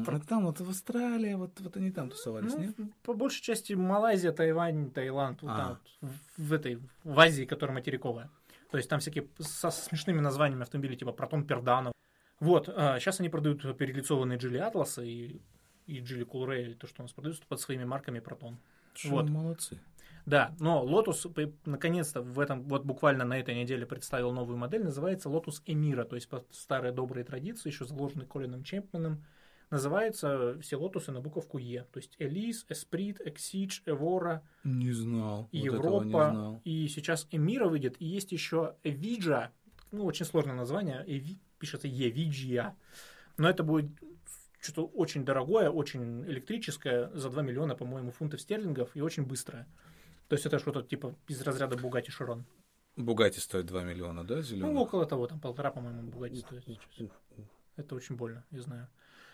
А 0.07 0.21
там 0.21 0.47
вот 0.47 0.61
в 0.61 0.69
Австралии, 0.69 1.35
вот, 1.35 1.59
вот 1.61 1.77
они 1.77 1.91
там 1.91 2.11
тусовались, 2.11 2.53
Ну, 2.55 2.61
нет? 2.61 2.75
по 3.03 3.15
большей 3.15 3.43
части 3.43 3.73
Малайзия, 3.73 4.33
Тайвань, 4.33 4.91
Таиланд, 4.91 5.43
вот 5.43 5.51
А. 5.51 5.57
там 5.57 5.79
вот, 6.01 6.11
в, 6.37 6.53
этой, 6.53 6.81
в 7.05 7.19
Азии, 7.19 7.45
которая 7.45 7.75
материковая. 7.75 8.31
То 8.71 8.77
есть 8.77 8.89
там 8.89 9.01
всякие 9.01 9.27
со 9.39 9.71
смешными 9.71 10.21
названиями 10.21 10.63
автомобилей, 10.63 10.97
типа 10.97 11.13
Протон 11.13 11.45
Перданов. 11.45 11.93
Вот, 12.39 12.67
сейчас 12.67 13.21
они 13.21 13.29
продают 13.29 13.77
перелицованные 13.77 14.39
Джили 14.39 14.59
Атласа 14.59 15.03
и, 15.03 15.41
и 15.87 16.01
Джили 16.01 16.25
Кулрей, 16.25 16.75
то, 16.75 16.87
что 16.87 17.03
у 17.03 17.05
нас 17.05 17.13
продаются 17.13 17.43
под 17.49 17.61
своими 17.61 17.85
марками 17.85 18.21
Протон. 18.21 18.59
Вот. 19.05 19.29
молодцы. 19.29 19.79
Да, 20.31 20.55
но 20.61 20.85
Lotus 20.89 21.55
наконец-то 21.67 22.23
в 22.23 22.39
этом, 22.39 22.63
вот 22.63 22.85
буквально 22.85 23.25
на 23.25 23.39
этой 23.41 23.55
неделе 23.55 23.85
представил 23.85 24.33
новую 24.33 24.57
модель, 24.59 24.85
называется 24.85 25.29
Lotus 25.29 25.61
Emira, 25.67 26.05
то 26.05 26.15
есть 26.15 26.29
по 26.29 26.45
старой 26.53 26.93
доброй 26.93 27.25
традиции, 27.25 27.69
еще 27.69 27.85
заложенной 27.85 28.27
Колином 28.27 28.63
Чемпменом. 28.63 29.25
Называются 29.71 30.57
все 30.61 30.77
лотусы 30.77 31.13
на 31.13 31.21
буковку 31.21 31.59
Е, 31.59 31.85
то 31.93 31.99
есть 31.99 32.17
Elise, 32.21 32.65
Esprit, 32.71 33.19
Exige, 33.25 33.83
Evora, 33.87 34.41
Не 34.65 34.93
знал, 34.93 35.43
вот 35.43 35.49
этого 35.49 35.61
не 35.61 35.65
Европа, 35.65 36.31
знал. 36.31 36.61
и 36.65 36.89
сейчас 36.89 37.27
Эмира 37.33 37.67
выйдет, 37.69 37.97
и 38.01 38.05
есть 38.05 38.33
еще 38.33 38.75
Evija, 38.85 39.49
ну, 39.93 40.05
очень 40.05 40.27
сложное 40.27 40.55
название, 40.57 41.05
Evi- 41.07 41.39
пишется 41.59 41.89
Evija, 41.89 42.73
но 43.37 43.49
это 43.49 43.63
будет 43.65 43.91
что-то 44.61 44.87
очень 44.87 45.25
дорогое, 45.25 45.71
очень 45.71 46.25
электрическое, 46.27 47.11
за 47.15 47.31
2 47.31 47.43
миллиона, 47.43 47.75
по-моему, 47.77 48.11
фунтов 48.11 48.41
стерлингов, 48.41 48.91
и 48.97 49.01
очень 49.01 49.25
быстрое. 49.25 49.67
То 50.31 50.35
есть 50.35 50.47
это 50.47 50.61
что-то 50.61 50.83
типа 50.85 51.17
из 51.27 51.43
разряда 51.43 51.75
Bugatti 51.75 52.11
Chiron. 52.17 52.45
Бугати 52.95 53.41
стоит 53.41 53.67
2 53.67 53.83
миллиона, 53.83 54.25
да, 54.25 54.37
Ну, 54.37 54.43
зеленый? 54.43 54.77
около 54.77 55.05
того, 55.05 55.27
там 55.27 55.41
полтора, 55.41 55.73
по-моему, 55.73 56.09
Bugatti 56.09 56.37
стоит 56.37 56.65
сейчас. 56.67 57.11
Это 57.75 57.97
очень 57.97 58.15
больно, 58.15 58.45
я 58.53 58.61
знаю. 58.61 58.89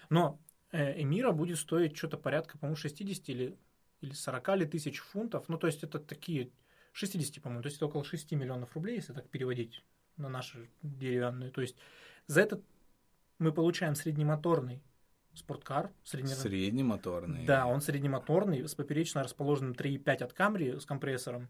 Но 0.08 0.40
э, 0.72 1.02
Эмира 1.02 1.32
будет 1.32 1.58
стоить 1.58 1.94
что-то 1.98 2.16
порядка, 2.16 2.56
по-моему, 2.56 2.76
60 2.76 3.28
или, 3.28 3.58
или 4.00 4.12
40 4.14 4.56
ли 4.56 4.64
тысяч 4.66 5.00
фунтов. 5.00 5.50
Ну, 5.50 5.58
то 5.58 5.66
есть 5.66 5.84
это 5.84 5.98
такие 5.98 6.50
60, 6.92 7.42
по-моему, 7.42 7.62
то 7.62 7.66
есть 7.66 7.76
это 7.76 7.86
около 7.86 8.02
6 8.02 8.32
миллионов 8.32 8.74
рублей, 8.74 8.96
если 8.96 9.12
так 9.12 9.28
переводить 9.28 9.84
на 10.16 10.30
наши 10.30 10.70
деревянные. 10.82 11.50
То 11.50 11.60
есть 11.60 11.76
за 12.26 12.40
это 12.40 12.62
мы 13.38 13.52
получаем 13.52 13.94
среднемоторный 13.94 14.80
спорткар. 15.36 15.92
Средне... 16.04 16.34
Среднемоторный. 16.34 17.44
Да, 17.46 17.66
он 17.66 17.80
среднемоторный, 17.80 18.66
с 18.68 18.74
поперечно 18.74 19.22
расположенным 19.22 19.72
3,5 19.72 20.24
от 20.24 20.32
Camry 20.32 20.80
с 20.80 20.86
компрессором. 20.86 21.48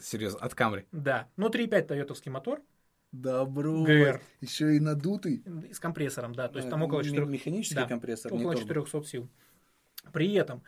Серьезно, 0.00 0.40
от 0.40 0.54
Камри. 0.54 0.86
Да, 0.92 1.28
ну 1.36 1.48
3,5 1.48 1.82
тойотовский 1.82 2.30
мотор 2.30 2.60
Добро. 3.12 3.84
ГР 3.84 4.20
Еще 4.40 4.76
и 4.76 4.80
надутый. 4.80 5.44
с 5.72 5.78
компрессором, 5.78 6.34
да, 6.34 6.48
то 6.48 6.56
есть 6.56 6.68
Э, 6.68 6.70
там 6.70 6.82
около 6.82 7.00
м- 7.00 7.04
4 7.04 7.26
Механический 7.26 7.74
да, 7.76 7.86
компрессор, 7.86 8.32
около 8.32 8.54
турбо. 8.54 8.60
400 8.68 9.04
сил. 9.04 9.28
При 10.12 10.32
этом 10.34 10.62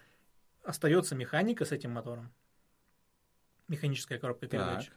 остается 0.63 1.15
механика 1.17 1.65
с 1.65 1.73
этим 1.73 1.93
мотором, 1.93 2.33
механическая 3.69 4.19
коробка 4.19 4.47
передач. 4.47 4.87
Так. 4.87 4.95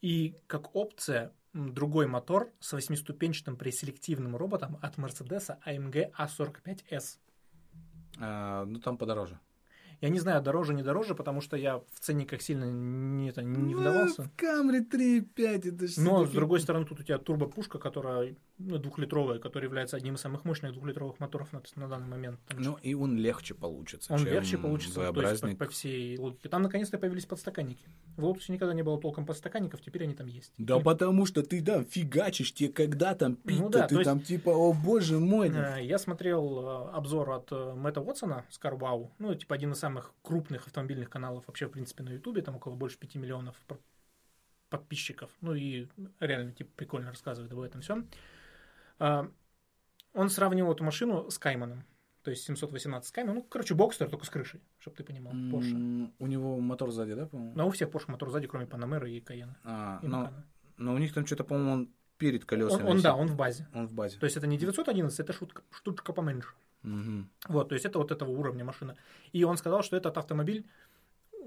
И 0.00 0.36
как 0.46 0.74
опция 0.74 1.32
другой 1.52 2.06
мотор 2.06 2.50
с 2.60 2.72
восьмиступенчатым 2.72 3.56
преселективным 3.56 4.36
роботом 4.36 4.78
от 4.82 4.96
Mercedes 4.98 5.50
AMG 5.66 6.12
A45S. 6.18 7.18
А, 8.20 8.64
ну, 8.64 8.78
там 8.80 8.98
подороже. 8.98 9.38
Я 10.00 10.10
не 10.10 10.20
знаю, 10.20 10.40
дороже, 10.42 10.74
не 10.74 10.82
дороже, 10.84 11.14
потому 11.16 11.40
что 11.40 11.56
я 11.56 11.78
в 11.78 12.00
ценниках 12.00 12.40
сильно 12.40 12.64
не, 12.64 13.30
это, 13.30 13.42
не 13.42 13.74
Ну, 13.74 13.80
вдавался. 13.80 14.22
в 14.22 14.30
Камри 14.36 14.80
3,5, 14.80 15.74
это 15.74 15.86
ж 15.88 15.96
Но, 15.96 16.24
с 16.24 16.30
другой 16.30 16.60
стороны, 16.60 16.84
тут 16.86 17.00
у 17.00 17.02
тебя 17.02 17.18
турбопушка, 17.18 17.78
которая 17.78 18.36
двухлитровая, 18.58 19.38
которая 19.38 19.68
является 19.68 19.96
одним 19.96 20.14
из 20.16 20.20
самых 20.20 20.44
мощных 20.44 20.72
двухлитровых 20.72 21.20
моторов 21.20 21.52
на, 21.52 21.62
на 21.76 21.88
данный 21.88 22.08
момент. 22.08 22.40
Ну, 22.56 22.76
и 22.82 22.92
он 22.94 23.16
легче 23.16 23.54
получится, 23.54 24.12
Он 24.12 24.24
легче 24.24 24.58
получится, 24.58 24.94
то 24.96 25.02
есть 25.02 25.14
по, 25.14 25.20
V-образник. 25.20 25.58
по 25.58 25.68
всей 25.68 26.18
логике. 26.18 26.48
Там 26.48 26.62
наконец-то 26.62 26.98
появились 26.98 27.24
подстаканники. 27.26 27.86
В 28.16 28.24
Лотусе 28.24 28.52
никогда 28.52 28.74
не 28.74 28.82
было 28.82 29.00
толком 29.00 29.26
подстаканников, 29.26 29.80
теперь 29.80 30.04
они 30.04 30.14
там 30.14 30.26
есть. 30.26 30.52
Да 30.58 30.78
И, 30.78 30.82
потому 30.82 31.24
что 31.24 31.42
ты 31.42 31.62
там 31.62 31.84
фигачишь, 31.84 32.52
тебе 32.52 32.70
когда 32.70 33.14
там 33.14 33.36
пить 33.36 33.60
Ну 33.60 33.68
да, 33.68 33.86
ты 33.86 33.94
то 33.94 34.00
есть- 34.00 34.04
там 34.10 34.20
типа, 34.20 34.50
о 34.50 34.72
боже 34.72 35.18
мой. 35.20 35.50
да». 35.50 35.78
э, 35.80 35.84
Я 35.84 35.98
смотрел 35.98 36.88
э, 36.88 36.90
обзор 36.90 37.30
от 37.30 37.52
э, 37.52 37.74
Мэтта 37.74 38.00
Уотсона 38.00 38.44
с 38.50 38.58
Carwow, 38.60 39.10
ну, 39.18 39.34
типа 39.34 39.54
один 39.54 39.72
из 39.72 39.78
самых 39.78 40.12
крупных 40.22 40.66
автомобильных 40.66 41.08
каналов 41.10 41.44
вообще, 41.46 41.66
в 41.66 41.70
принципе, 41.70 42.02
на 42.02 42.10
Ютубе, 42.10 42.42
там 42.42 42.56
около 42.56 42.74
больше 42.74 42.98
5 42.98 43.14
миллионов 43.16 43.54
подписчиков. 44.68 45.30
Ну 45.40 45.54
и 45.54 45.86
реально, 46.20 46.52
типа, 46.52 46.70
прикольно 46.76 47.10
рассказывает 47.10 47.52
об 47.52 47.60
этом 47.60 47.80
всем. 47.80 48.06
Он 48.98 50.30
сравнивал 50.30 50.72
эту 50.72 50.84
машину 50.84 51.30
с 51.30 51.38
Кайманом. 51.38 51.84
То 52.22 52.30
есть 52.30 52.44
718 52.44 53.12
Кайман. 53.12 53.36
Ну, 53.36 53.42
короче, 53.42 53.74
Бокстер, 53.74 54.10
только 54.10 54.26
с 54.26 54.30
крышей, 54.30 54.60
чтобы 54.78 54.96
ты 54.96 55.04
понимал. 55.04 55.32
Porsche. 55.32 56.12
У 56.18 56.26
него 56.26 56.58
мотор 56.60 56.90
сзади, 56.90 57.14
да, 57.14 57.26
по-моему? 57.26 57.52
Но 57.54 57.68
у 57.68 57.70
всех 57.70 57.88
Porsche 57.90 58.10
мотор 58.10 58.30
сзади, 58.30 58.46
кроме 58.46 58.66
Панамера 58.66 59.08
и 59.08 59.20
Каена. 59.20 59.56
А, 59.64 60.00
И 60.02 60.06
но, 60.06 60.18
Макана. 60.18 60.46
но 60.76 60.94
у 60.94 60.98
них 60.98 61.14
там 61.14 61.24
что-то, 61.26 61.44
по-моему, 61.44 61.72
он 61.72 61.88
перед 62.18 62.44
колесами. 62.44 62.82
Он, 62.82 62.88
он, 62.96 63.00
да, 63.00 63.14
он 63.14 63.28
в 63.28 63.36
базе. 63.36 63.68
Он 63.72 63.86
в 63.86 63.92
базе. 63.92 64.18
То 64.18 64.24
есть 64.24 64.36
это 64.36 64.46
не 64.46 64.58
911, 64.58 65.20
это 65.20 65.32
шутка, 65.32 65.62
штучка 65.70 66.12
поменьше. 66.12 66.50
Мгм. 66.82 67.30
Вот, 67.48 67.68
то 67.68 67.74
есть 67.74 67.86
это 67.86 67.98
вот 67.98 68.10
этого 68.10 68.30
уровня 68.30 68.64
машина. 68.64 68.96
И 69.32 69.44
он 69.44 69.56
сказал, 69.56 69.82
что 69.82 69.96
этот 69.96 70.16
автомобиль 70.18 70.66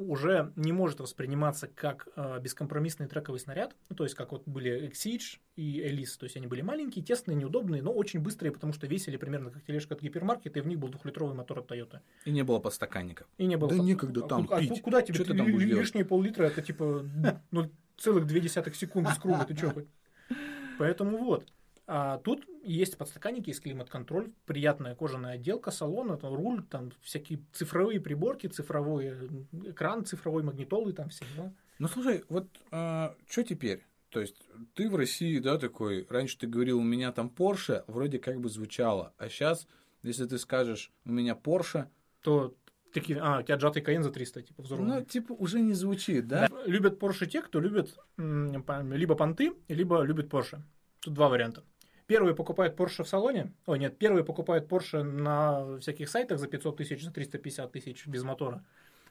уже 0.01 0.51
не 0.55 0.71
может 0.71 0.99
восприниматься 0.99 1.67
как 1.67 2.07
э, 2.15 2.39
бескомпромиссный 2.41 3.07
трековый 3.07 3.39
снаряд, 3.39 3.75
ну, 3.89 3.95
то 3.95 4.03
есть 4.03 4.15
как 4.15 4.31
вот 4.31 4.43
были 4.45 4.89
Exige 4.89 5.39
и 5.55 5.81
Elise, 5.81 6.17
то 6.19 6.25
есть 6.25 6.35
они 6.37 6.47
были 6.47 6.61
маленькие, 6.61 7.03
тесные, 7.03 7.35
неудобные, 7.35 7.81
но 7.81 7.91
очень 7.91 8.19
быстрые, 8.19 8.51
потому 8.51 8.73
что 8.73 8.87
весили 8.87 9.17
примерно 9.17 9.51
как 9.51 9.63
тележка 9.63 9.95
от 9.95 10.01
гипермаркета, 10.01 10.59
и 10.59 10.61
в 10.61 10.67
них 10.67 10.79
был 10.79 10.89
двухлитровый 10.89 11.35
мотор 11.35 11.59
от 11.59 11.71
Toyota. 11.71 11.99
И 12.25 12.31
не 12.31 12.43
было 12.43 12.59
подстаканников. 12.59 13.27
И 13.37 13.45
не 13.45 13.55
было... 13.55 13.69
Да 13.69 13.77
под- 13.77 13.85
некогда 13.85 14.25
а 14.25 14.27
там 14.27 14.47
а 14.51 14.59
пить. 14.59 14.81
куда 14.81 15.01
тебе 15.01 15.19
ты 15.19 15.33
там 15.33 15.45
будешь 15.45 15.61
ли- 15.61 15.69
делать? 15.69 15.83
лишние 15.83 16.05
пол-литра, 16.05 16.45
это 16.45 16.61
типа 16.61 17.05
0,2 17.51 18.73
секунды 18.73 19.11
с 19.11 19.19
круга, 19.19 19.45
ты 19.45 19.55
чё 19.55 19.71
хоть? 19.71 19.87
Поэтому 20.79 21.17
вот. 21.17 21.45
А 21.87 22.19
тут 22.19 22.45
есть 22.63 22.97
подстаканники, 22.97 23.49
есть 23.49 23.61
климат-контроль, 23.61 24.31
приятная 24.45 24.95
кожаная 24.95 25.33
отделка 25.33 25.71
салона, 25.71 26.17
там 26.17 26.33
руль, 26.33 26.63
там 26.63 26.91
всякие 27.01 27.39
цифровые 27.53 27.99
приборки, 27.99 28.47
цифровой 28.47 29.07
э, 29.07 29.69
экран, 29.69 30.05
цифровой 30.05 30.43
магнитолы, 30.43 30.93
там 30.93 31.09
все 31.09 31.25
дела. 31.35 31.53
Ну, 31.79 31.87
слушай, 31.87 32.23
вот 32.29 32.47
что 32.69 33.43
теперь? 33.43 33.83
То 34.09 34.19
есть 34.19 34.35
ты 34.75 34.89
в 34.89 34.95
России, 34.95 35.39
да, 35.39 35.57
такой, 35.57 36.05
раньше 36.09 36.37
ты 36.37 36.45
говорил, 36.45 36.79
у 36.79 36.83
меня 36.83 37.11
там 37.11 37.31
Porsche, 37.35 37.83
вроде 37.87 38.19
как 38.19 38.39
бы 38.39 38.49
звучало, 38.49 39.13
а 39.17 39.29
сейчас, 39.29 39.67
если 40.03 40.25
ты 40.25 40.37
скажешь, 40.37 40.91
у 41.05 41.11
меня 41.11 41.33
Porsche, 41.33 41.87
То 42.21 42.53
такие, 42.93 43.19
а, 43.19 43.39
у 43.39 43.43
тебя 43.43 43.55
отжатый 43.55 43.81
Каен 43.81 44.03
за 44.03 44.11
300, 44.11 44.41
типа, 44.41 44.55
ну, 44.57 44.63
взорванный. 44.65 45.05
типа, 45.05 45.31
уже 45.31 45.61
не 45.61 45.73
звучит, 45.73 46.27
да? 46.27 46.47
Да. 46.49 46.63
Любят 46.65 47.01
Porsche 47.01 47.25
те, 47.25 47.41
кто 47.41 47.61
любит 47.61 47.95
либо 48.17 49.15
понты, 49.15 49.53
либо 49.69 50.01
любит 50.01 50.27
Porsche. 50.27 50.59
Тут 51.01 51.13
два 51.13 51.29
варианта. 51.29 51.63
первые 52.07 52.35
покупают 52.35 52.77
Porsche 52.79 53.03
в 53.03 53.07
салоне, 53.07 53.53
ой, 53.65 53.79
нет, 53.79 53.97
первые 53.97 54.23
покупают 54.23 54.67
Porsche 54.69 55.01
на 55.03 55.77
всяких 55.79 56.09
сайтах 56.09 56.39
за 56.39 56.47
500 56.47 56.77
тысяч, 56.77 57.03
за 57.03 57.11
350 57.11 57.71
тысяч 57.71 58.05
без 58.07 58.23
мотора. 58.23 58.63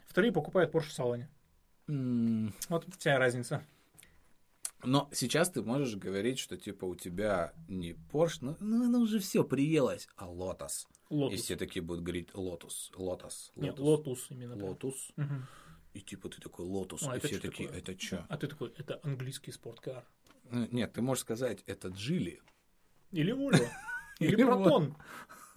Вторые 0.06 0.32
покупают 0.32 0.72
Porsche 0.72 0.88
в 0.88 0.92
салоне. 0.92 1.28
М, 1.88 2.52
Вот 2.68 2.86
вся 2.98 3.18
разница. 3.18 3.64
Но 4.82 5.08
сейчас 5.12 5.50
ты 5.50 5.62
можешь 5.62 5.96
говорить, 5.96 6.38
что 6.38 6.56
типа 6.56 6.86
у 6.86 6.94
тебя 6.94 7.52
не 7.68 7.92
Porsche, 8.12 8.56
ну, 8.60 8.88
ну 8.88 9.00
уже 9.00 9.18
все 9.18 9.44
приелось, 9.44 10.08
а 10.16 10.26
Lotus. 10.26 10.86
И 11.10 11.14
Lotus. 11.14 11.36
все 11.36 11.56
такие 11.56 11.82
будут 11.82 12.02
говорить 12.04 12.30
Lotus, 12.30 12.90
Lotus, 12.96 13.50
Нет, 13.56 13.78
Lotus, 13.78 14.04
Lotus 14.04 14.18
именно. 14.30 14.54
Lotus. 14.54 14.94
Мгм. 15.16 15.46
И 15.92 16.00
типа 16.00 16.28
ты 16.28 16.40
такой 16.40 16.66
Lotus, 16.66 17.00
А, 17.08 17.16
и 17.16 17.20
все 17.20 17.38
такие, 17.40 17.68
такое? 17.68 17.82
это 17.82 18.00
что? 18.00 18.24
А 18.28 18.36
ты 18.38 18.46
такой, 18.46 18.72
это 18.78 19.00
английский 19.02 19.50
спорткар. 19.52 20.04
Нет, 20.50 20.92
ты 20.92 21.02
можешь 21.02 21.22
сказать, 21.22 21.62
это 21.66 21.88
Джили. 21.88 22.40
Или 23.12 23.32
Volvo. 23.32 23.66
Или 24.20 24.44
Протон. 24.44 24.96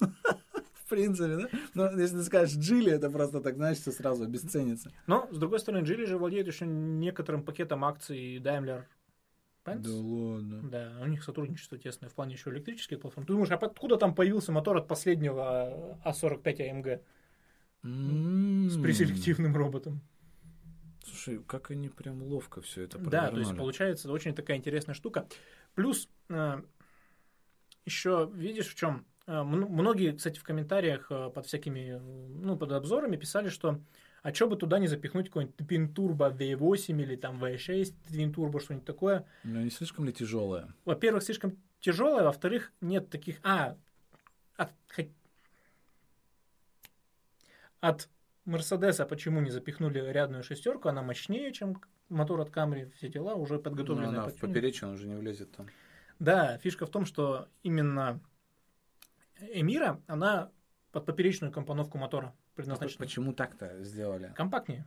В 0.00 0.88
принципе, 0.88 1.36
да? 1.36 1.58
Но 1.72 1.90
если 1.98 2.18
ты 2.18 2.24
скажешь 2.24 2.56
Джили, 2.56 2.92
это 2.92 3.10
просто 3.10 3.40
так, 3.40 3.56
знаешь, 3.56 3.78
что 3.78 3.90
сразу 3.90 4.24
обесценится. 4.24 4.92
Но, 5.06 5.28
с 5.32 5.38
другой 5.38 5.58
стороны, 5.58 5.82
Geely 5.82 6.06
же 6.06 6.18
владеет 6.18 6.46
еще 6.46 6.66
некоторым 6.66 7.42
пакетом 7.42 7.84
акций 7.84 8.36
Daimler 8.36 8.84
Benz. 9.64 9.78
Да 9.78 9.90
ладно. 9.90 10.62
Да, 10.70 10.92
у 11.02 11.06
них 11.06 11.24
сотрудничество 11.24 11.78
тесное 11.78 12.10
в 12.10 12.14
плане 12.14 12.34
еще 12.34 12.50
электрических 12.50 13.00
платформ. 13.00 13.26
Ты 13.26 13.32
думаешь, 13.32 13.50
а 13.50 13.54
откуда 13.54 13.96
там 13.96 14.14
появился 14.14 14.52
мотор 14.52 14.76
от 14.76 14.86
последнего 14.86 15.98
А45 16.04 16.42
AMG 16.44 17.00
М. 17.82 18.68
с 18.70 18.76
преселективным 18.80 19.56
роботом? 19.56 20.00
Слушай, 21.04 21.42
как 21.46 21.70
они 21.70 21.88
прям 21.88 22.22
ловко 22.22 22.60
все 22.60 22.82
это 22.82 22.98
Да, 22.98 23.10
то 23.10 23.16
есть 23.16 23.32
провернули. 23.32 23.58
получается 23.58 24.10
очень 24.10 24.34
такая 24.34 24.56
интересная 24.56 24.94
штука. 24.94 25.28
Плюс 25.74 26.08
еще 27.84 28.30
видишь 28.32 28.68
в 28.68 28.74
чем? 28.74 29.06
Многие, 29.26 30.12
кстати, 30.16 30.38
в 30.38 30.44
комментариях 30.44 31.06
э, 31.10 31.30
под 31.30 31.46
всякими, 31.46 31.96
э, 31.96 31.98
ну, 31.98 32.58
под 32.58 32.72
обзорами 32.72 33.16
писали, 33.16 33.48
что 33.48 33.80
а 34.22 34.34
что 34.34 34.48
бы 34.48 34.56
туда 34.56 34.78
не 34.78 34.86
запихнуть 34.86 35.28
какой-нибудь 35.28 35.56
Twin 35.60 35.94
Turbo 35.94 36.34
V8 36.34 37.02
или 37.02 37.16
там 37.16 37.42
V6 37.42 37.94
Twin 38.10 38.34
Turbo, 38.34 38.60
что-нибудь 38.60 38.86
такое. 38.86 39.26
Ну, 39.44 39.60
не 39.60 39.70
слишком 39.70 40.04
ли 40.04 40.12
тяжелое? 40.12 40.74
Во-первых, 40.84 41.22
слишком 41.22 41.58
тяжелое, 41.80 42.24
во-вторых, 42.24 42.72
нет 42.80 43.08
таких... 43.10 43.38
А, 43.42 43.76
от, 44.56 44.72
от 47.80 48.08
Мерседеса 48.44 49.06
почему 49.06 49.40
не 49.40 49.50
запихнули 49.50 49.98
рядную 49.98 50.42
шестерку? 50.42 50.88
Она 50.88 51.02
мощнее, 51.02 51.52
чем 51.52 51.80
мотор 52.08 52.40
от 52.40 52.50
Камри, 52.50 52.90
все 52.96 53.08
дела 53.08 53.34
уже 53.34 53.54
Ну, 53.54 53.60
подготовлены. 53.60 54.08
она 54.08 54.24
под 54.24 54.34
в 54.34 54.40
поперечину 54.40 54.92
уже 54.94 55.06
не 55.06 55.14
влезет 55.14 55.50
там. 55.52 55.66
Да, 56.18 56.58
фишка 56.58 56.86
в 56.86 56.90
том, 56.90 57.06
что 57.06 57.48
именно 57.62 58.20
Эмира, 59.40 60.00
она 60.06 60.50
под 60.92 61.06
поперечную 61.06 61.52
компоновку 61.52 61.98
мотора 61.98 62.34
предназначена. 62.54 62.98
Почему 62.98 63.32
так-то 63.32 63.82
сделали? 63.82 64.32
Компактнее. 64.36 64.84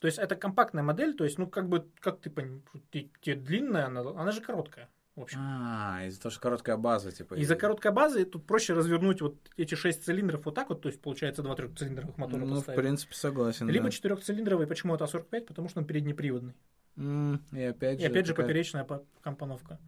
То 0.00 0.06
есть 0.08 0.18
это 0.18 0.34
компактная 0.34 0.82
модель, 0.82 1.14
то 1.14 1.24
есть, 1.24 1.38
ну, 1.38 1.46
как 1.46 1.68
бы, 1.68 1.88
как 2.00 2.20
ты 2.20 2.28
понимаешь, 2.28 2.62
тебе 2.90 3.36
длинная, 3.36 3.86
она, 3.86 4.00
она 4.00 4.32
же 4.32 4.40
короткая, 4.40 4.88
в 5.16 5.20
общем. 5.22 5.38
А, 5.40 6.02
из-за 6.06 6.20
того, 6.20 6.30
что 6.30 6.40
короткая 6.40 6.76
база, 6.76 7.12
типа. 7.12 7.34
Из-за 7.34 7.56
короткой 7.56 7.92
базы 7.92 8.24
тут 8.24 8.46
проще 8.46 8.72
развернуть 8.74 9.20
вот 9.20 9.36
эти 9.56 9.74
шесть 9.74 10.04
цилиндров 10.04 10.44
вот 10.44 10.54
так 10.54 10.68
вот, 10.70 10.82
то 10.82 10.88
есть 10.88 11.00
получается 11.00 11.42
два 11.42 11.54
трехцилиндровых 11.54 12.16
мотора 12.18 12.44
Ну, 12.44 12.54
в 12.54 12.58
поставить. 12.58 12.80
принципе, 12.80 13.14
согласен. 13.14 13.68
Либо 13.68 13.84
да. 13.86 13.90
четырехцилиндровый, 13.90 14.66
почему 14.66 14.94
это 14.94 15.04
А45, 15.04 15.42
потому 15.46 15.68
что 15.68 15.80
он 15.80 15.86
переднеприводный. 15.86 16.54
М, 16.96 17.42
И 17.52 17.62
опять 17.62 17.98
же. 18.00 18.04
И 18.04 18.08
опять 18.08 18.26
же 18.26 18.32
такая- 18.32 18.46
поперечная 18.46 18.84
по- 18.84 19.04
компоновка. 19.20 19.78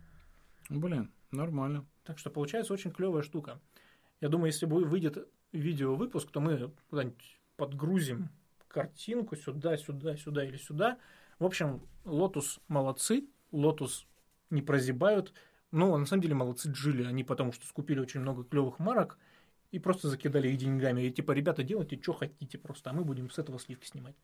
Блин, 0.68 1.12
нормально. 1.30 1.87
Так 2.04 2.18
что 2.18 2.30
получается 2.30 2.73
очень 2.73 2.90
клевая 2.90 3.23
штука. 3.23 3.61
Я 4.21 4.28
думаю, 4.28 4.47
если 4.47 4.66
будет 4.66 4.88
выйдет 4.88 5.28
видеовыпуск, 5.52 6.30
то 6.30 6.40
мы 6.40 6.73
куда-нибудь 6.90 7.38
подгрузим 7.56 8.28
картинку 8.69 9.36
сюда, 9.36 9.76
сюда, 9.76 10.17
сюда 10.17 10.45
или 10.45 10.56
сюда. 10.56 10.99
В 11.39 11.45
общем, 11.45 11.80
Lotus 12.04 12.58
молодцы, 12.69 13.26
Lotus 13.52 14.04
не 14.50 14.63
прозябают. 14.63 15.32
Но 15.73 15.97
на 15.97 16.06
самом 16.06 16.23
деле 16.23 16.35
молодцы 16.35 16.71
Джили, 16.71 17.04
они 17.04 17.25
потому 17.25 17.52
что 17.52 17.67
скупили 17.67 18.00
очень 18.00 18.21
много 18.21 18.45
клевых 18.45 18.78
марок 18.78 19.19
и 19.73 19.78
просто 19.78 20.09
закидали 20.09 20.49
их 20.49 20.59
деньгами. 20.59 21.02
И 21.02 21.11
типа, 21.11 21.32
ребята, 21.32 21.63
делайте, 21.63 22.00
что 22.00 22.13
хотите 22.13 22.59
просто, 22.59 22.91
а 22.91 22.93
мы 22.93 23.04
будем 23.04 23.30
с 23.30 23.39
этого 23.39 23.59
сливки 23.59 23.87
снимать. 23.87 24.15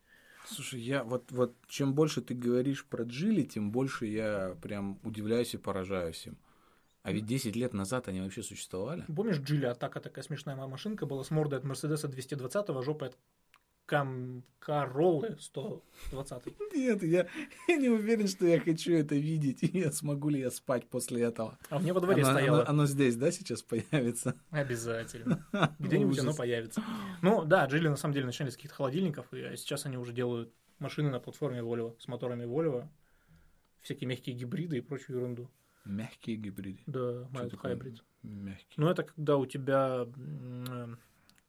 Слушай, 0.46 0.80
я 0.80 1.04
вот, 1.04 1.30
вот 1.30 1.54
чем 1.68 1.94
больше 1.94 2.20
ты 2.20 2.34
говоришь 2.34 2.84
про 2.84 3.04
Джили, 3.04 3.42
тем 3.42 3.70
больше 3.70 4.06
я 4.06 4.56
прям 4.62 4.98
удивляюсь 5.02 5.54
и 5.54 5.58
поражаюсь 5.58 6.26
им. 6.26 6.36
А 7.02 7.12
ведь 7.12 7.26
10 7.26 7.56
лет 7.56 7.72
назад 7.72 8.08
они 8.08 8.20
вообще 8.20 8.42
существовали. 8.42 9.04
Помнишь, 9.14 9.38
Джили 9.38 9.66
Атака 9.66 10.00
такая 10.00 10.24
смешная 10.24 10.54
машинка 10.54 11.04
была 11.04 11.24
с 11.24 11.30
мордой 11.30 11.58
от 11.58 11.64
Мерседеса 11.64 12.06
220, 12.06 12.84
жопой 12.84 13.08
от 13.08 13.18
Кам... 13.92 14.42
Короллы 14.58 15.36
120. 15.38 16.46
Нет, 16.74 17.02
я, 17.02 17.26
я 17.68 17.76
не 17.76 17.90
уверен, 17.90 18.26
что 18.26 18.46
я 18.46 18.58
хочу 18.58 18.94
это 18.94 19.14
видеть, 19.16 19.62
и 19.64 19.78
я 19.80 19.92
смогу 19.92 20.30
ли 20.30 20.40
я 20.40 20.50
спать 20.50 20.88
после 20.88 21.24
этого. 21.24 21.58
А 21.68 21.78
меня 21.78 21.92
во 21.92 22.00
дворе 22.00 22.22
оно, 22.22 22.32
стояло. 22.32 22.60
оно- 22.62 22.70
оно 22.70 22.86
здесь, 22.86 23.16
да, 23.16 23.30
сейчас 23.30 23.60
появится? 23.62 24.34
Обязательно. 24.50 25.46
Где-нибудь 25.78 26.18
оно 26.20 26.32
появится. 26.32 26.82
Ну 27.20 27.44
да, 27.44 27.66
Джили 27.66 27.88
на 27.88 27.96
самом 27.96 28.14
деле 28.14 28.24
начали 28.24 28.48
с 28.48 28.54
каких-то 28.56 28.76
холодильников, 28.76 29.26
и 29.34 29.56
сейчас 29.56 29.84
они 29.84 29.98
уже 29.98 30.14
делают 30.14 30.50
машины 30.78 31.10
на 31.10 31.20
платформе 31.20 31.60
Volvo 31.60 31.94
с 32.00 32.08
моторами 32.08 32.44
Volvo, 32.44 32.88
всякие 33.82 34.08
мягкие 34.08 34.34
гибриды 34.34 34.78
и 34.78 34.80
прочую 34.80 35.18
ерунду. 35.18 35.50
Мягкие 35.84 36.36
гибриды. 36.36 36.80
Да, 36.86 37.28
mild 37.32 37.60
hybrid. 37.62 37.98
Мягкие. 38.22 38.74
Ну 38.76 38.88
это 38.88 39.02
когда 39.02 39.36
у 39.36 39.44
тебя 39.44 40.06
э, 40.16 40.94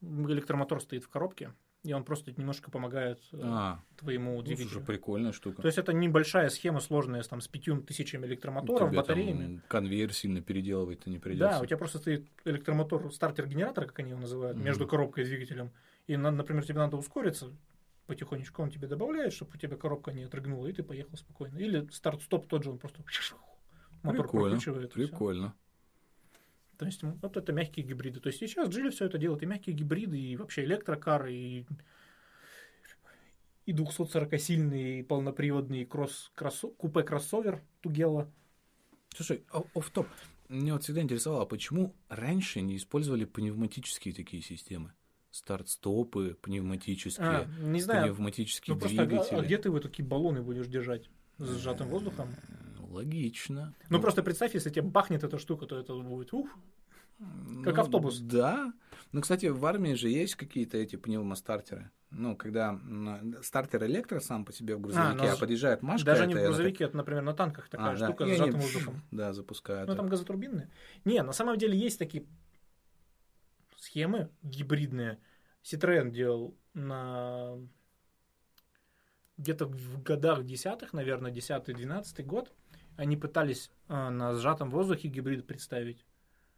электромотор 0.01 0.81
стоит 0.81 1.03
в 1.03 1.09
коробке, 1.09 1.53
и 1.83 1.91
он 1.93 2.03
просто 2.05 2.31
немножко 2.37 2.71
помогает 2.71 3.21
э, 3.33 3.39
А, 3.43 3.79
твоему 3.97 4.35
ну, 4.37 4.41
двигателю. 4.41 4.69
слушай, 4.69 4.85
прикольная 4.85 5.33
штука. 5.33 5.61
То 5.61 5.67
есть 5.67 5.77
это 5.77 5.91
небольшая 5.91 6.49
схема 6.49 6.79
сложная 6.79 7.21
с, 7.23 7.27
там, 7.27 7.41
с 7.41 7.47
пятью 7.47 7.81
тысячами 7.81 8.25
электромоторов, 8.25 8.89
Тебе 8.89 8.97
батареями. 8.99 9.43
там 9.57 9.61
конвейер 9.67 10.13
сильно 10.13 10.41
переделывать-то 10.41 11.09
не 11.09 11.19
придется. 11.19 11.57
Да, 11.57 11.61
у 11.61 11.65
тебя 11.65 11.77
просто 11.77 11.97
стоит 11.99 12.25
электромотор, 12.45 13.11
стартер 13.11 13.47
генератора, 13.47 13.85
как 13.87 13.99
они 13.99 14.11
его 14.11 14.21
называют, 14.21 14.55
Мгм. 14.55 14.65
между 14.65 14.87
коробкой 14.87 15.25
и 15.25 15.27
двигателем. 15.27 15.71
И, 16.07 16.15
на- 16.15 16.31
например, 16.31 16.65
тебе 16.65 16.79
надо 16.79 16.95
ускориться, 16.95 17.51
потихонечку 18.07 18.61
он 18.61 18.69
тебе 18.69 18.87
добавляет, 18.87 19.33
чтобы 19.33 19.51
у 19.53 19.57
тебя 19.57 19.75
коробка 19.75 20.13
не 20.13 20.23
отрыгнула, 20.23 20.67
и 20.67 20.73
ты 20.73 20.83
поехал 20.83 21.17
спокойно. 21.17 21.57
Или 21.57 21.87
старт-стоп 21.91 22.47
тот 22.47 22.63
же, 22.63 22.71
он 22.71 22.77
просто 22.79 23.03
мотор 24.03 24.27
Прикольно, 24.27 24.57
всё. 24.59 24.73
Прикольно. 24.87 25.53
То 26.83 26.87
есть 26.87 27.01
вот 27.21 27.37
это 27.37 27.53
мягкие 27.53 27.85
гибриды. 27.85 28.19
То 28.19 28.27
есть 28.27 28.39
сейчас 28.39 28.67
Джили 28.67 28.89
все 28.89 29.05
это 29.05 29.17
делает, 29.17 29.41
и 29.41 29.45
мягкие 29.45 29.73
гибриды, 29.73 30.19
и 30.19 30.35
вообще 30.35 30.65
электрокары, 30.65 31.33
и 31.33 31.65
и 33.65 33.71
240-сильный, 33.71 34.99
и 34.99 35.03
полноприводный 35.03 35.85
кросс, 35.85 36.29
кроссо, 36.35 36.67
купе-кроссовер 36.67 37.61
Тугела. 37.79 38.29
Слушай, 39.15 39.45
о- 39.53 39.63
офф-топ. 39.73 40.07
Меня 40.49 40.73
вот 40.73 40.83
всегда 40.83 41.01
интересовало, 41.01 41.45
почему 41.45 41.95
раньше 42.09 42.59
не 42.59 42.75
использовали 42.75 43.23
пневматические 43.23 44.13
такие 44.13 44.43
системы? 44.43 44.91
Старт-стопы, 45.31 46.37
пневматические, 46.41 47.25
А, 47.25 47.45
не 47.61 47.79
знаю, 47.79 48.13
пневматические 48.13 48.75
ну 48.75 48.79
просто 48.81 49.01
а- 49.03 49.05
двигатели. 49.05 49.35
а 49.37 49.41
где 49.41 49.57
ты 49.57 49.69
вот 49.71 49.83
такие 49.83 50.03
баллоны 50.05 50.41
будешь 50.41 50.67
держать 50.67 51.09
с 51.37 51.61
сжатым 51.61 51.87
воздухом? 51.87 52.27
Ну, 52.93 52.97
Логично. 52.99 53.73
Ну, 53.89 53.99
просто 53.99 54.21
представь, 54.23 54.53
если 54.53 54.69
тебе 54.69 54.83
бахнет 54.83 55.23
эта 55.23 55.37
штука, 55.39 55.65
то 55.65 55.77
это 55.77 55.95
будет 55.95 56.31
ух. 56.33 56.47
как 57.63 57.77
автобус. 57.79 58.19
Да. 58.19 58.73
Ну, 59.11 59.21
кстати, 59.21 59.47
в 59.47 59.65
армии 59.65 59.93
же 59.93 60.09
есть 60.09 60.35
какие-то 60.35 60.77
эти 60.77 60.95
пневмостартеры. 60.95 61.89
Ну, 62.11 62.35
когда 62.35 62.79
стартер 63.41 63.85
электро 63.85 64.19
сам 64.19 64.45
по 64.45 64.51
себе 64.53 64.75
в 64.75 64.81
грузовике, 64.81 65.25
а, 65.25 65.35
с- 65.35 65.39
подъезжает 65.39 65.81
Машка. 65.81 66.05
Даже 66.05 66.27
не 66.27 66.35
в 66.35 66.43
грузовике, 66.43 66.83
это, 66.83 66.97
например, 66.97 67.23
на 67.23 67.33
танках 67.33 67.69
так- 67.69 67.79
такая 67.79 67.95
А, 67.95 67.97
да. 67.97 68.05
штука 68.07 68.23
И 68.25 68.27
с 68.27 68.29
они 68.39 68.51
сжатым 68.51 68.59
воздухом. 68.61 69.01
Да, 69.11 69.33
запускают. 69.33 69.89
Ну, 69.89 69.95
там 69.95 70.07
газотурбинные. 70.09 70.69
Не, 71.05 71.23
на 71.23 71.31
самом 71.33 71.57
деле 71.57 71.77
есть 71.77 71.97
такие 71.97 72.25
схемы 73.77 74.29
гибридные. 74.43 75.17
Citroёn 75.63 76.11
делал 76.11 76.55
на 76.73 77.55
где-то 79.37 79.65
в 79.65 80.03
годах 80.03 80.43
десятых, 80.45 80.93
наверное, 80.93 81.31
10-12 81.31 82.21
год, 82.23 82.53
они 82.97 83.17
пытались 83.17 83.71
э, 83.87 84.09
на 84.09 84.33
сжатом 84.35 84.69
воздухе 84.69 85.07
гибрид 85.07 85.45
представить, 85.45 86.05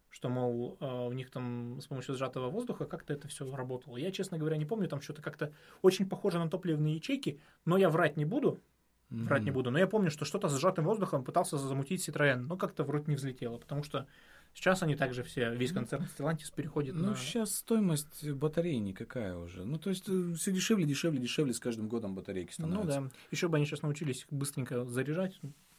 что, 0.09 0.29
мол, 0.29 0.77
э, 0.79 0.85
у 1.07 1.11
них 1.11 1.29
там 1.29 1.79
с 1.81 1.87
помощью 1.87 2.15
сжатого 2.15 2.49
воздуха 2.49 2.85
как-то 2.85 3.13
это 3.13 3.27
все 3.27 3.53
работало. 3.55 3.97
Я, 3.97 4.11
честно 4.11 4.37
говоря, 4.37 4.57
не 4.57 4.65
помню, 4.65 4.87
там 4.87 5.01
что-то 5.01 5.21
как-то 5.21 5.51
очень 5.81 6.07
похоже 6.07 6.39
на 6.39 6.49
топливные 6.49 6.95
ячейки, 6.95 7.39
но 7.65 7.77
я 7.77 7.89
врать 7.89 8.15
не 8.17 8.25
буду, 8.25 8.61
врать 9.09 9.43
не 9.43 9.51
Мгм. 9.51 9.55
буду. 9.55 9.71
Но 9.71 9.79
я 9.79 9.87
помню, 9.87 10.09
что 10.09 10.25
что-то 10.25 10.47
с 10.49 10.57
сжатым 10.59 10.85
воздухом 10.85 11.23
пытался 11.23 11.57
замутить 11.57 12.07
Citroёn, 12.07 12.37
но 12.47 12.57
как-то 12.57 12.83
вроде 12.83 13.05
не 13.07 13.15
взлетело, 13.15 13.57
потому 13.57 13.83
что 13.83 14.07
сейчас 14.53 14.83
они 14.83 14.95
также 14.95 15.23
все, 15.23 15.53
весь 15.53 15.73
концерн 15.73 16.05
Stellantis 16.05 16.53
переходит 16.55 16.95
Ну, 16.95 17.09
на... 17.09 17.15
сейчас 17.15 17.53
стоимость 17.55 18.29
батареи 18.31 18.77
никакая 18.77 19.35
уже. 19.35 19.65
Ну, 19.65 19.77
то 19.77 19.89
есть, 19.89 20.05
все 20.05 20.51
дешевле, 20.51 20.85
дешевле, 20.85 21.19
дешевле 21.19 21.53
с 21.53 21.59
каждым 21.59 21.89
годом 21.89 22.15
батарейки 22.15 22.53
Ну 22.57 22.67
становятся. 22.67 23.01
да, 23.01 23.09
еще 23.31 23.47
бы 23.49 23.57
они 23.57 23.65
сейчас 23.65 23.81
научились 23.81 24.21
их 24.21 24.27
быстренько 24.31 24.85
заряжать 24.85 25.37
ну, 25.41 25.49
в 25.49 25.74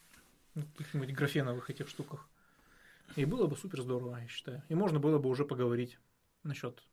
каких-нибудь 0.77 1.13
графеновых 1.13 1.69
этих 1.69 1.87
штуках. 1.89 2.27
И 3.15 3.25
было 3.25 3.47
бы 3.47 3.55
супер 3.55 3.81
здорово, 3.81 4.17
я 4.17 4.27
считаю. 4.27 4.63
И 4.69 4.75
можно 4.75 4.99
было 4.99 5.17
бы 5.19 5.29
уже 5.29 5.45
поговорить 5.45 5.97
насчет 6.43 6.83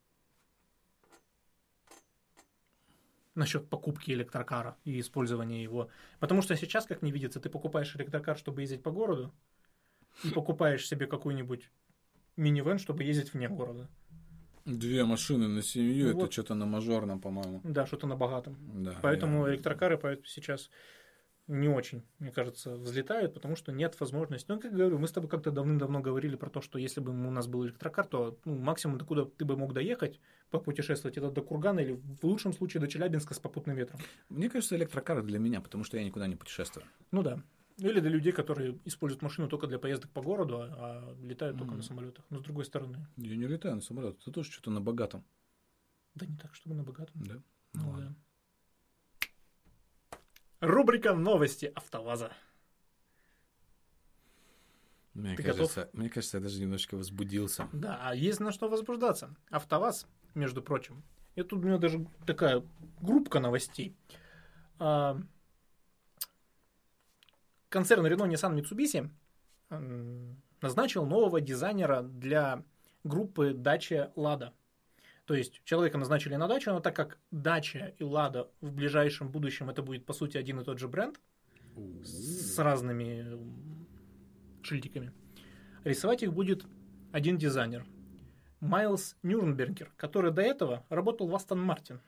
насчет 3.35 3.69
покупки 3.69 4.13
электрокара 4.13 4.77
и 4.85 5.01
использования 5.01 5.61
его. 5.63 5.89
Потому 6.21 6.41
что 6.43 6.57
сейчас, 6.57 6.87
как 6.87 7.03
мне 7.03 7.11
видится, 7.11 7.41
ты 7.41 7.49
покупаешь 7.51 7.95
электрокар, 7.97 8.39
чтобы 8.39 8.61
ездить 8.61 8.83
по 8.83 8.93
городу, 8.93 9.33
и 10.23 10.31
покупаешь 10.31 10.87
себе 10.87 11.07
какую-нибудь 11.09 11.69
минивэн, 12.37 12.79
чтобы 12.79 13.03
ездить 13.03 13.35
вне 13.35 13.49
города. 13.49 13.89
Две 14.65 15.05
машины 15.05 15.49
на 15.49 15.63
семью, 15.63 16.05
Ну 16.05 16.11
это 16.11 16.19
вот. 16.21 16.33
что-то 16.33 16.55
на 16.55 16.65
мажорном, 16.65 17.21
по-моему. 17.21 17.61
Да, 17.65 17.87
что-то 17.87 18.07
на 18.07 18.17
богатом. 18.17 18.57
Да, 18.85 18.97
Поэтому 19.03 19.47
я- 19.47 19.55
электрокары 19.55 19.99
сейчас 20.25 20.71
не 21.47 21.69
очень, 21.69 22.03
мне 22.19 22.31
кажется, 22.33 22.75
взлетают, 22.77 23.35
потому 23.35 23.55
что 23.57 23.71
нет 23.73 23.99
возможности. 24.01 24.51
Ну, 24.51 24.59
как 24.61 24.73
говорю, 24.73 24.99
мы 24.99 25.07
с 25.09 25.13
тобой 25.13 25.29
как-то 25.29 25.51
давным-давно 25.51 26.01
говорили 26.01 26.37
про 26.37 26.49
то, 26.49 26.61
что 26.63 26.79
если 26.79 27.01
бы 27.01 27.11
у 27.13 27.31
нас 27.31 27.47
был 27.47 27.67
электрокар, 27.67 28.07
то 28.07 28.39
ну, 28.45 28.57
максимум, 28.59 28.97
до 28.99 29.05
куда 29.05 29.25
ты 29.27 29.45
бы 29.45 29.57
мог 29.57 29.75
доехать, 29.75 30.21
попутешествовать, 30.51 31.19
это 31.19 31.31
до 31.31 31.43
Кургана 31.43 31.81
или 31.81 31.93
в 31.93 32.25
лучшем 32.25 32.53
случае 32.55 32.81
до 32.81 32.89
Челябинска 32.89 33.35
с 33.35 33.39
попутным 33.39 33.77
ветром. 33.77 34.01
Мне 34.31 34.49
кажется, 34.49 34.77
электрокары 34.77 35.23
для 35.23 35.39
меня, 35.39 35.61
потому 35.61 35.85
что 35.85 35.99
я 35.99 36.05
никуда 36.05 36.27
не 36.27 36.37
путешествую. 36.37 36.87
Ну 37.11 37.23
да. 37.23 37.43
Или 37.77 38.01
для 38.01 38.11
людей, 38.11 38.33
которые 38.33 38.79
используют 38.85 39.21
машину 39.23 39.49
только 39.49 39.67
для 39.67 39.79
поездок 39.79 40.11
по 40.13 40.23
городу, 40.23 40.59
а 40.61 40.69
а 40.79 41.17
летают 41.23 41.59
только 41.59 41.73
Мгм. 41.73 41.79
на 41.79 41.83
самолетах. 41.83 42.25
Но 42.31 42.39
с 42.39 42.43
другой 42.43 42.65
стороны, 42.65 43.07
Я 43.17 43.37
не 43.37 43.47
летаю 43.47 43.75
на 43.75 43.81
самолет, 43.81 44.17
это 44.23 44.31
тоже 44.31 44.51
что-то 44.53 44.71
на 44.71 44.81
богатом. 44.81 45.25
да 46.15 46.25
не 46.27 46.37
так, 46.37 46.55
чтобы 46.55 46.77
на 46.77 46.85
богатом. 46.85 47.21
Да? 47.25 47.35
Ну 47.75 47.93
Ну 47.93 47.99
да. 47.99 48.15
Рубрика 50.65 51.15
новости 51.15 51.71
АвтоВАЗа. 51.75 52.33
Мне 55.13 55.37
Ты 55.37 55.43
кажется, 55.43 55.91
мне 55.93 56.09
кажется, 56.09 56.39
я 56.39 56.43
даже 56.43 56.61
немножко 56.61 56.97
возбудился. 56.97 57.69
Да, 57.73 58.01
а 58.03 58.15
есть 58.15 58.41
на 58.41 58.51
что 58.51 58.69
возбуждаться. 58.69 59.35
АвтоВАЗ, 59.51 60.07
между 60.35 60.63
прочим. 60.63 61.05
И 61.35 61.43
тут 61.43 61.63
у 61.63 61.67
меня 61.67 61.79
даже 61.79 62.07
такая 62.27 62.65
группка 63.01 63.41
новостей. 63.41 63.95
А, 64.79 65.21
Концерн 67.69 68.07
Renault 68.07 68.31
Nissan 68.31 68.59
Mitsubishi 68.59 69.11
назначил 70.63 71.05
нового 71.05 71.41
дизайнера 71.41 72.03
для 72.03 72.65
группы 73.05 73.51
Dacia 73.53 74.15
Lada. 74.15 74.53
То 75.27 75.35
есть 75.35 75.63
человека 75.65 75.97
назначили 75.97 76.37
на 76.37 76.49
дачу, 76.49 76.71
но 76.71 76.81
так 76.81 76.95
как 76.95 77.19
Dacia 77.33 77.95
и 77.99 78.03
Lada 78.03 78.49
в 78.61 78.73
ближайшем 78.73 79.31
будущем 79.31 79.71
это 79.71 79.83
будет 79.83 80.05
по 80.05 80.13
сути 80.13 80.37
один 80.37 80.61
и 80.61 80.65
тот 80.65 80.79
же 80.79 80.89
бренд 80.89 81.21
с 82.05 82.59
разными 82.59 83.39
шильдиками, 84.63 85.13
рисовать 85.85 86.23
их 86.23 86.33
будет 86.33 86.67
один 87.13 87.39
дизайнер. 87.39 87.87
Майлз 88.61 89.17
Нюрнбергер, 89.23 89.93
который 89.97 90.31
до 90.31 90.43
этого 90.43 90.85
работал 90.89 91.27
в 91.27 91.35
Астон 91.35 91.61
Мартин. 91.61 92.01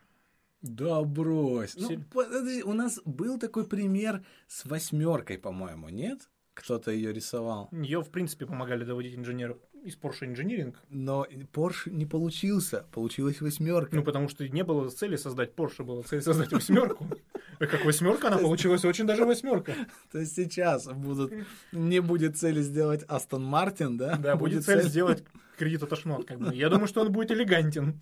Да 0.63 1.03
брось. 1.03 1.77
Ну, 1.77 2.03
подожди, 2.13 2.63
у 2.63 2.73
нас 2.73 3.01
был 3.05 3.39
такой 3.39 3.67
пример 3.67 4.25
с 4.47 4.65
восьмеркой, 4.65 5.39
по-моему, 5.39 5.91
нет? 5.91 6.31
Кто-то 6.55 6.91
ее 6.91 7.13
рисовал. 7.13 7.69
Ее, 7.73 8.01
в 8.01 8.11
принципе, 8.11 8.47
помогали 8.47 8.85
доводить 8.85 9.15
инженеры 9.15 9.59
из 9.87 9.97
Porsche 9.97 10.23
Engineering. 10.23 10.75
Но 10.91 11.27
Porsche 11.53 11.91
не 11.91 12.07
получился. 12.07 12.85
Получилась 12.93 13.41
восьмерка. 13.41 13.95
Ну, 13.95 14.03
потому 14.03 14.29
что 14.29 14.47
не 14.49 14.65
было 14.65 14.91
цели 14.91 15.17
создать 15.17 15.55
Porsche, 15.55 15.85
была 15.85 16.03
цель 16.03 16.21
создать 16.21 16.53
восьмерку. 16.53 17.09
Как 17.59 17.85
восьмерка, 17.85 18.29
она 18.29 18.39
получилась 18.39 18.85
очень 18.85 19.07
даже 19.07 19.25
восьмерка. 19.25 19.75
То 20.13 20.19
есть 20.19 20.35
сейчас 20.35 20.87
будут, 20.87 21.33
не 21.73 22.01
будет 22.01 22.37
цели 22.37 22.61
сделать 22.61 23.05
Астон 23.07 23.45
Мартин, 23.45 23.97
да? 23.97 24.17
Да, 24.17 24.37
будет 24.37 24.65
цель 24.65 24.83
сделать 24.83 25.23
кредит 25.57 25.83
от 25.83 25.99
шмот, 25.99 26.27
как 26.27 26.39
бы. 26.39 26.55
Я 26.55 26.69
думаю, 26.69 26.87
что 26.87 27.01
он 27.01 27.13
будет 27.13 27.31
элегантен. 27.31 28.01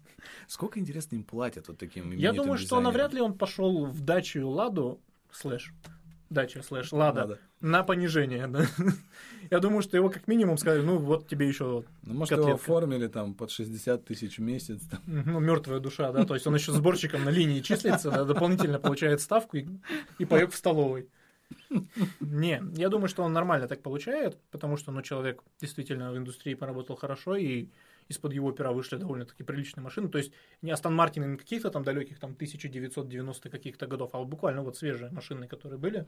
Сколько, 0.48 0.80
интересно, 0.80 1.16
им 1.16 1.24
платят 1.24 1.68
вот 1.68 1.78
таким 1.78 2.10
Я 2.12 2.32
думаю, 2.32 2.58
что 2.58 2.80
навряд 2.80 3.12
ли 3.12 3.20
он 3.20 3.34
пошел 3.34 3.86
в 3.86 4.00
дачу 4.00 4.48
Ладу, 4.48 5.00
слэш, 5.30 5.72
дача, 6.30 6.62
слэш, 6.62 6.92
Лада, 6.92 7.20
Надо. 7.20 7.38
на 7.60 7.82
понижение, 7.82 8.46
да. 8.46 8.66
Я 9.50 9.58
думаю, 9.60 9.82
что 9.82 9.96
его 9.96 10.08
как 10.10 10.26
минимум 10.26 10.56
сказали, 10.58 10.82
ну, 10.82 10.98
вот 10.98 11.28
тебе 11.28 11.46
еще 11.46 11.84
Ну, 12.02 12.14
может, 12.14 12.32
его 12.32 12.42
котлетка. 12.42 12.62
оформили 12.62 13.06
там 13.08 13.34
под 13.34 13.50
60 13.50 14.04
тысяч 14.04 14.38
в 14.38 14.42
месяц. 14.42 14.80
там. 14.90 15.00
ну, 15.06 15.38
мертвая 15.40 15.80
душа, 15.80 16.12
да, 16.12 16.24
то 16.24 16.34
есть 16.34 16.46
он 16.46 16.54
еще 16.54 16.72
сборщиком 16.72 17.24
на 17.24 17.30
линии 17.30 17.60
числится, 17.60 18.10
да, 18.10 18.24
дополнительно 18.24 18.78
получает 18.78 19.20
ставку 19.20 19.56
и, 19.58 19.66
и 20.18 20.24
поек 20.24 20.52
в 20.52 20.56
столовой. 20.56 21.08
Не, 22.20 22.62
я 22.76 22.88
думаю, 22.88 23.08
что 23.08 23.22
он 23.22 23.32
нормально 23.32 23.68
так 23.68 23.82
получает, 23.82 24.38
потому 24.50 24.76
что, 24.76 24.92
ну, 24.92 25.02
человек 25.02 25.42
действительно 25.60 26.10
в 26.12 26.16
индустрии 26.16 26.54
поработал 26.54 26.96
хорошо, 26.96 27.36
и 27.36 27.68
из-под 28.08 28.32
его 28.32 28.52
пера 28.52 28.72
вышли 28.72 28.96
довольно-таки 28.96 29.42
приличные 29.44 29.82
машины. 29.82 30.08
То 30.08 30.18
есть 30.18 30.32
не 30.62 30.70
Астон 30.70 30.94
Мартин 30.94 31.30
не 31.32 31.36
каких-то 31.36 31.70
там 31.70 31.84
далеких, 31.84 32.18
там, 32.18 32.32
1990 32.32 33.50
каких-то 33.50 33.86
годов, 33.86 34.10
а 34.12 34.22
буквально 34.24 34.62
вот 34.62 34.76
свежие 34.76 35.10
машины, 35.10 35.48
которые 35.48 35.78
были. 35.78 36.06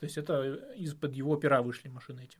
То 0.00 0.06
есть 0.06 0.18
это 0.18 0.42
из-под 0.76 1.14
его 1.14 1.36
пера 1.36 1.62
вышли 1.62 1.88
машины 1.88 2.24
эти. 2.24 2.38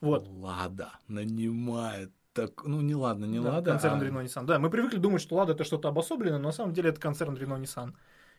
Вот. 0.00 0.28
Лада 0.28 0.92
нанимает 1.08 2.10
так, 2.32 2.64
ну 2.64 2.80
не 2.80 2.94
ладно, 2.94 3.24
не 3.24 3.40
Да, 3.40 3.54
Лада, 3.54 3.70
Концерн 3.72 4.00
а- 4.00 4.04
Renault 4.04 4.24
Nissan. 4.24 4.44
Да, 4.44 4.58
мы 4.58 4.70
привыкли 4.70 4.98
думать, 4.98 5.20
что 5.20 5.36
Лада 5.36 5.52
это 5.52 5.64
что-то 5.64 5.88
обособленное, 5.88 6.38
но 6.38 6.48
на 6.48 6.52
самом 6.52 6.72
деле 6.72 6.90
это 6.90 7.00
концерн 7.00 7.34
Renault 7.34 7.60
Nissan. 7.60 7.94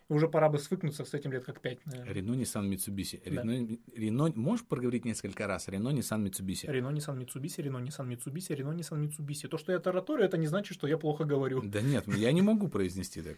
Уже 0.10 0.28
пора 0.28 0.50
бы 0.50 0.60
свыкнуться 0.60 1.06
с 1.06 1.14
этим 1.14 1.32
лет 1.32 1.46
как 1.46 1.62
пять, 1.62 1.86
наверное. 1.86 2.14
Рено, 2.14 2.34
Nissan, 2.36 2.70
Mitsubishi. 2.70 3.22
Да. 3.24 3.44
Рено, 3.44 3.78
Рено, 3.96 4.34
можешь 4.36 4.66
проговорить 4.66 5.06
несколько 5.06 5.48
раз? 5.48 5.68
Рено, 5.70 5.90
Nissan, 5.90 6.22
Mitsubishi. 6.24 6.68
Renault 6.68 6.94
Nissan 6.94 7.18
Mitsubishi, 7.18 7.62
Renault 7.64 7.86
Nissan 7.86 8.08
Mitsubishi, 8.08 8.56
Renault 8.56 8.76
Nissan 8.76 9.08
Mitsubishi. 9.08 9.48
То, 9.48 9.58
что 9.58 9.72
я 9.72 9.80
тараторю, 9.80 10.24
это 10.24 10.38
не 10.38 10.48
значит, 10.48 10.74
что 10.78 10.88
я 10.88 10.98
плохо 10.98 11.24
говорю. 11.24 11.62
Да 11.64 11.82
нет, 11.82 12.08
я 12.08 12.32
не 12.32 12.42
могу 12.42 12.68
произнести 12.68 13.22
так. 13.22 13.38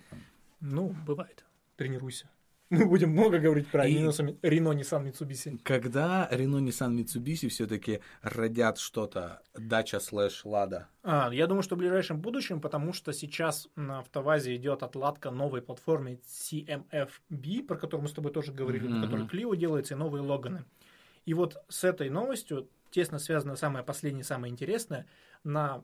Ну, 0.61 0.95
бывает. 1.05 1.45
Тренируйся. 1.75 2.29
Мы 2.69 2.85
будем 2.87 3.11
много 3.11 3.39
говорить 3.39 3.67
про 3.67 3.87
И- 3.87 3.95
Renault 3.95 4.33
Nissan 4.41 5.05
Mitsubishi. 5.05 5.59
Когда 5.63 6.27
Рено, 6.31 6.57
Nissan, 6.57 6.95
Mitsubishi 6.95 7.49
все-таки 7.49 7.99
родят 8.21 8.79
что-то 8.79 9.41
дача 9.53 9.99
слэш 9.99 10.43
Лада? 10.45 10.87
А, 11.03 11.29
я 11.31 11.45
думаю, 11.47 11.61
что 11.63 11.75
в 11.75 11.79
ближайшем 11.79 12.19
будущем, 12.19 12.61
потому 12.61 12.93
что 12.93 13.13
сейчас 13.13 13.67
на 13.75 13.99
автовазе 13.99 14.55
идет 14.55 14.81
отладка 14.81 15.29
новой 15.29 15.61
платформы 15.61 16.19
CMFB, 16.25 17.63
про 17.67 17.77
которую 17.77 18.03
мы 18.03 18.07
с 18.09 18.13
тобой 18.13 18.31
тоже 18.31 18.51
говорили, 18.53 18.87
Мгм. 18.87 19.01
по 19.01 19.07
которой 19.07 19.27
Clio 19.27 19.55
делается, 19.55 19.93
и 19.93 19.97
новые 19.97 20.21
Логаны. 20.23 20.65
И 21.25 21.33
вот 21.33 21.57
с 21.69 21.83
этой 21.83 22.09
новостью 22.09 22.69
тесно 22.89 23.19
связано 23.19 23.55
самое 23.55 23.85
последнее, 23.85 24.23
самое 24.23 24.51
интересное, 24.51 25.05
на 25.43 25.83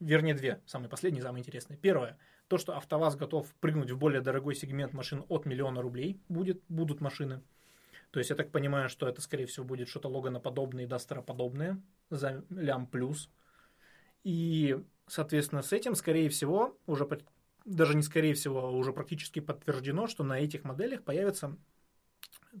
вернее, 0.00 0.34
две 0.34 0.60
самые 0.66 0.88
последние, 0.88 1.22
самые 1.22 1.40
интересные. 1.40 1.78
Первое, 1.78 2.18
то, 2.50 2.58
что 2.58 2.76
АвтоВАЗ 2.76 3.14
готов 3.14 3.46
прыгнуть 3.60 3.92
в 3.92 3.96
более 3.96 4.20
дорогой 4.20 4.56
сегмент 4.56 4.92
машин 4.92 5.24
от 5.28 5.46
миллиона 5.46 5.80
рублей, 5.82 6.20
будет, 6.28 6.60
будут 6.68 7.00
машины. 7.00 7.42
То 8.10 8.18
есть 8.18 8.30
я 8.30 8.34
так 8.34 8.50
понимаю, 8.50 8.88
что 8.88 9.06
это, 9.08 9.20
скорее 9.20 9.46
всего, 9.46 9.64
будет 9.64 9.88
что-то 9.88 10.08
Логана-подобное 10.08 10.82
и 10.82 10.86
Дастера-подобное 10.88 11.80
за 12.10 12.44
лям 12.50 12.88
плюс. 12.88 13.30
И, 14.24 14.76
соответственно, 15.06 15.62
с 15.62 15.72
этим, 15.72 15.94
скорее 15.94 16.28
всего, 16.28 16.76
уже 16.86 17.08
даже 17.64 17.94
не 17.94 18.02
скорее 18.02 18.34
всего, 18.34 18.64
а 18.66 18.70
уже 18.72 18.92
практически 18.92 19.38
подтверждено, 19.38 20.08
что 20.08 20.24
на 20.24 20.40
этих 20.40 20.64
моделях 20.64 21.04
появится 21.04 21.56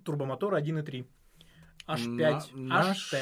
турбомотор 0.04 0.54
1.3. 0.54 1.04
H5, 1.88 2.06
На- 2.06 2.38
HT. 2.38 2.54
наш- 2.54 3.12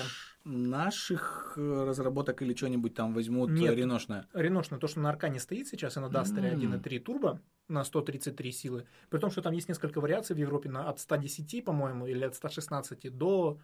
Наших 0.51 1.53
э, 1.59 1.85
разработок 1.85 2.41
или 2.41 2.55
что-нибудь 2.55 2.95
там 2.95 3.13
возьмут 3.13 3.51
Нет. 3.51 3.73
э, 3.73 3.75
реношное? 3.75 4.27
Реношное, 4.33 4.79
то, 4.79 4.89
что 4.89 5.01
на 5.01 5.11
Аркане 5.11 5.41
стоит 5.41 5.69
сейчас, 5.69 5.99
и 5.99 6.01
на 6.01 6.09
Дастере 6.09 6.49
М. 6.49 6.73
1.3 6.73 7.01
турбо 7.01 7.43
на 7.69 7.85
133 7.85 8.53
силы. 8.53 8.87
При 9.11 9.19
том, 9.19 9.31
что 9.31 9.43
там 9.43 9.53
есть 9.53 9.69
несколько 9.69 10.01
вариаций 10.01 10.35
в 10.35 10.39
Европе 10.39 10.71
на, 10.71 10.89
от 10.89 11.01
110, 11.01 11.63
по-моему, 11.65 12.07
или 12.07 12.25
от 12.25 12.35
116 12.35 13.15
до 13.15 13.59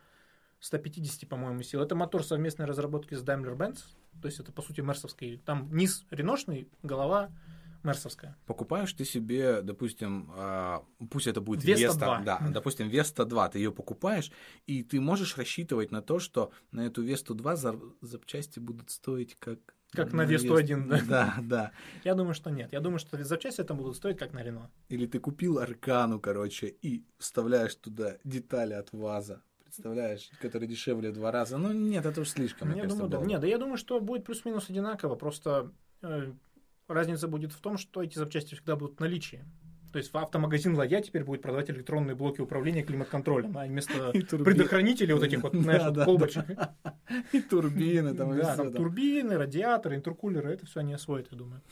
150, 0.61 1.27
по-моему, 1.27 1.63
сил. 1.63 1.81
Это 1.81 1.95
мотор 1.95 2.23
совместной 2.23 2.67
разработки 2.67 3.15
с 3.15 3.25
Daimler-Benz. 3.25 3.79
То 4.21 4.29
есть 4.29 4.41
это, 4.41 4.53
по 4.53 4.61
сути, 4.61 4.83
мерсовский. 4.83 5.39
Там 5.39 5.75
низ 5.75 6.05
реношный, 6.11 6.69
голова 6.83 7.31
мерсовская. 7.85 8.37
Покупаешь 8.47 8.93
ты 8.93 9.05
себе, 9.05 9.63
допустим, 9.63 10.31
а, 10.37 10.85
пусть 11.11 11.27
это 11.27 11.41
будет 11.41 11.63
Веста 11.65 11.85
Веста, 11.87 11.99
2. 12.07 12.21
да, 12.23 12.41
допустим, 12.51 12.89
Веста 12.89 13.25
2, 13.25 13.49
ты 13.51 13.59
ее 13.59 13.73
покупаешь, 13.73 14.31
и 14.67 14.83
ты 14.83 15.01
можешь 15.01 15.37
рассчитывать 15.37 15.91
на 15.91 16.03
то, 16.03 16.19
что 16.19 16.51
на 16.73 16.87
эту 16.87 17.03
Весту 17.03 17.35
2 17.35 17.57
за- 17.57 17.81
запчасти 18.01 18.59
будут 18.59 18.91
стоить 18.91 19.37
как... 19.39 19.59
Как 19.93 20.13
на 20.13 20.23
Весту 20.25 20.57
1, 20.57 20.89
да? 20.89 21.01
Да, 21.09 21.35
да. 21.41 21.73
Я 22.03 22.15
думаю, 22.15 22.35
что 22.35 22.51
нет. 22.51 22.73
Я 22.73 22.81
думаю, 22.81 22.99
что 22.99 23.23
запчасти 23.23 23.61
это 23.61 23.75
будут 23.75 23.97
стоить 23.97 24.19
как 24.19 24.33
на 24.33 24.43
Рено. 24.43 24.69
Или 24.89 25.07
ты 25.07 25.21
купил 25.21 25.59
Аркану, 25.61 26.19
короче, 26.19 26.67
и 26.67 27.05
вставляешь 27.19 27.77
туда 27.77 28.17
детали 28.25 28.73
от 28.75 28.93
ВАЗа, 28.93 29.43
представляешь, 29.63 30.31
которые 30.41 30.69
дешевле 30.69 31.11
в 31.11 31.15
два 31.15 31.31
раза. 31.31 31.59
Ну 31.59 31.73
нет, 31.73 32.07
это 32.07 32.23
уж 32.23 32.29
слишком, 32.31 32.69
мне 32.69 32.79
Я 32.79 32.83
кажется, 32.85 32.97
думаю, 33.05 33.11
да. 33.13 33.19
было. 33.19 33.27
Нет, 33.29 33.41
да 33.41 33.47
я 33.47 33.59
думаю, 33.59 33.77
что 33.77 34.01
будет 34.01 34.25
плюс-минус 34.25 34.69
одинаково. 34.69 35.15
Просто 35.15 35.71
э, 36.03 36.33
разница 36.89 37.29
будет 37.29 37.53
в 37.53 37.61
том, 37.61 37.79
что 37.79 38.03
эти 38.03 38.19
запчасти 38.19 38.55
всегда 38.55 38.77
будут 38.77 38.97
в 38.97 39.01
наличии. 39.01 39.45
То 39.93 39.99
есть 39.99 40.11
автомагазин 40.13 40.75
Ладья 40.75 41.01
теперь 41.01 41.23
будет 41.23 41.41
продавать 41.43 41.71
электронные 41.71 42.17
блоки 42.17 42.41
управления 42.41 42.83
климат-контролем, 42.83 43.57
а 43.57 43.65
вместо 43.65 44.11
предохранителей 44.13 45.15
вот 45.15 45.23
этих 45.23 45.41
вот, 45.43 45.55
знаешь, 45.55 45.83
Да, 45.83 45.89
вот 45.89 45.95
да, 45.95 46.05
колбочек. 46.05 46.45
И 47.33 47.41
турбины 47.41 48.13
там, 48.13 48.37
Да, 48.37 48.57
там 48.57 48.73
турбины, 48.73 49.39
радиаторы, 49.39 49.95
интеркулеры, 49.95 50.51
это 50.53 50.67
все 50.67 50.81
они 50.81 50.95
освоят, 50.95 51.29
я 51.31 51.39
думаю. 51.39 51.63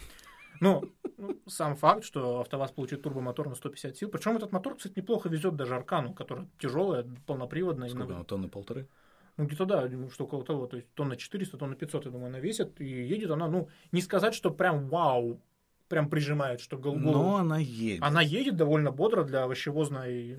Ну, 0.61 0.85
ну, 1.19 1.37
сам 1.49 1.75
факт, 1.75 2.05
что 2.05 2.39
АвтоВАЗ 2.41 2.71
получит 2.71 3.03
турбомотор 3.03 3.49
на 3.49 3.57
150 3.57 3.97
сил. 3.97 4.09
Причем 4.09 4.37
этот 4.37 4.53
мотор, 4.53 4.77
кстати, 4.77 4.93
неплохо 4.97 5.29
везет 5.29 5.57
даже 5.57 5.75
Аркану, 5.75 6.15
которая 6.15 6.47
тяжелая, 6.61 7.05
полноприводная. 7.27 7.89
Сколько 7.89 8.15
на- 8.15 8.25
тонны 8.25 8.49
полторы? 8.49 8.87
Ну, 9.37 9.47
где-то 9.47 9.65
да, 9.65 9.87
думаю, 9.89 10.11
что 10.11 10.25
около 10.25 10.45
того. 10.45 10.67
То 10.67 10.77
есть 10.77 10.89
тонна 10.95 11.17
400, 11.17 11.57
тонна 11.57 11.75
500, 11.75 12.05
я 12.05 12.11
думаю, 12.11 12.29
она 12.29 12.39
весит. 12.39 12.81
И 12.81 12.85
едет 12.85 13.31
она, 13.31 13.49
ну, 13.49 13.69
не 13.91 14.03
сказать, 14.03 14.35
что 14.35 14.51
прям 14.51 14.89
вау, 14.89 15.41
прям 15.89 16.09
прижимает, 16.11 16.61
что 16.61 16.77
гол- 16.77 16.97
Но 16.97 17.13
голову. 17.13 17.37
она 17.37 17.59
едет. 17.59 18.03
Она 18.03 18.21
едет 18.23 18.57
довольно 18.57 18.91
бодро 18.91 19.25
для 19.25 19.45
овощевозной. 19.45 20.39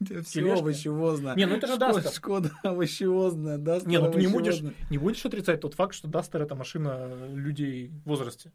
Все 0.24 0.52
овощевозное. 0.52 1.34
Не, 1.36 1.46
ну 1.46 1.56
это 1.56 1.66
же 1.66 1.74
Шкода- 1.74 1.92
Дастер. 1.94 2.12
Шкода 2.12 2.50
овощевозная, 2.64 3.58
Дастер 3.58 3.88
Не, 3.88 3.98
ну 3.98 4.10
ты 4.10 4.18
не 4.20 4.26
будешь, 4.28 4.60
не 4.90 4.98
будешь 4.98 5.24
отрицать 5.26 5.60
тот 5.60 5.74
факт, 5.74 5.94
что 5.94 6.08
Дастер 6.08 6.42
это 6.42 6.54
машина 6.54 7.26
людей 7.28 7.88
в 8.04 8.08
возрасте. 8.08 8.50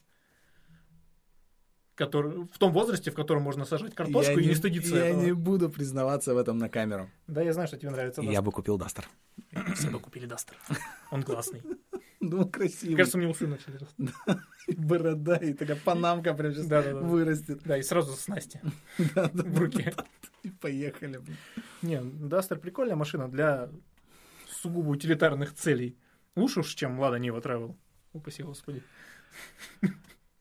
Который, 1.95 2.43
в 2.51 2.57
том 2.57 2.73
возрасте, 2.73 3.09
в 3.09 3.15
котором 3.15 3.43
можно 3.43 3.63
сажать 3.63 3.95
картошку 3.95 4.33
Я 4.33 4.41
и 4.41 4.47
не, 4.47 4.55
стыдиться 4.55 4.95
Я 4.95 5.05
этого. 5.07 5.21
не 5.21 5.31
буду 5.31 5.69
признаваться 5.69 6.33
в 6.33 6.37
этом 6.37 6.57
на 6.57 6.67
камеру. 6.67 7.09
Да, 7.27 7.41
я 7.41 7.53
знаю, 7.53 7.69
что 7.69 7.77
тебе 7.77 7.89
нравится 7.91 8.21
Я 8.21 8.41
бы 8.41 8.51
купил 8.51 8.77
Дастер. 8.77 9.07
Дастер. 9.53 9.75
Все 9.75 9.89
бы 9.89 9.99
купили 9.99 10.25
Дастер. 10.25 10.57
Он 11.11 11.23
классный. 11.23 11.61
Ну, 12.21 12.49
красивый. 12.49 12.95
Кажется, 12.95 13.17
мне 13.19 13.27
усы 13.27 13.45
начали 13.45 13.77
расти. 13.77 14.09
Борода 14.75 15.35
и 15.35 15.53
такая 15.53 15.75
панамка 15.75 16.33
прям 16.33 16.53
сейчас 16.53 16.85
вырастет. 16.93 17.61
Да, 17.63 17.77
и 17.77 17.83
сразу 17.83 18.13
снасти 18.13 18.59
Да, 19.13 19.29
да, 19.31 19.43
в 19.47 19.59
руке. 19.59 19.93
И 20.41 20.49
поехали. 20.49 21.21
Не, 21.83 22.01
Дастер 22.01 22.57
прикольная 22.57 22.95
машина 22.95 23.27
для 23.27 23.69
сугубо 24.49 24.89
утилитарных 24.89 25.53
целей. 25.53 25.97
Лучше 26.35 26.61
уж, 26.61 26.73
чем 26.73 26.99
Лада 26.99 27.19
Нива 27.19 27.41
Travel. 27.41 27.75
Упаси 28.13 28.41
господи. 28.41 28.81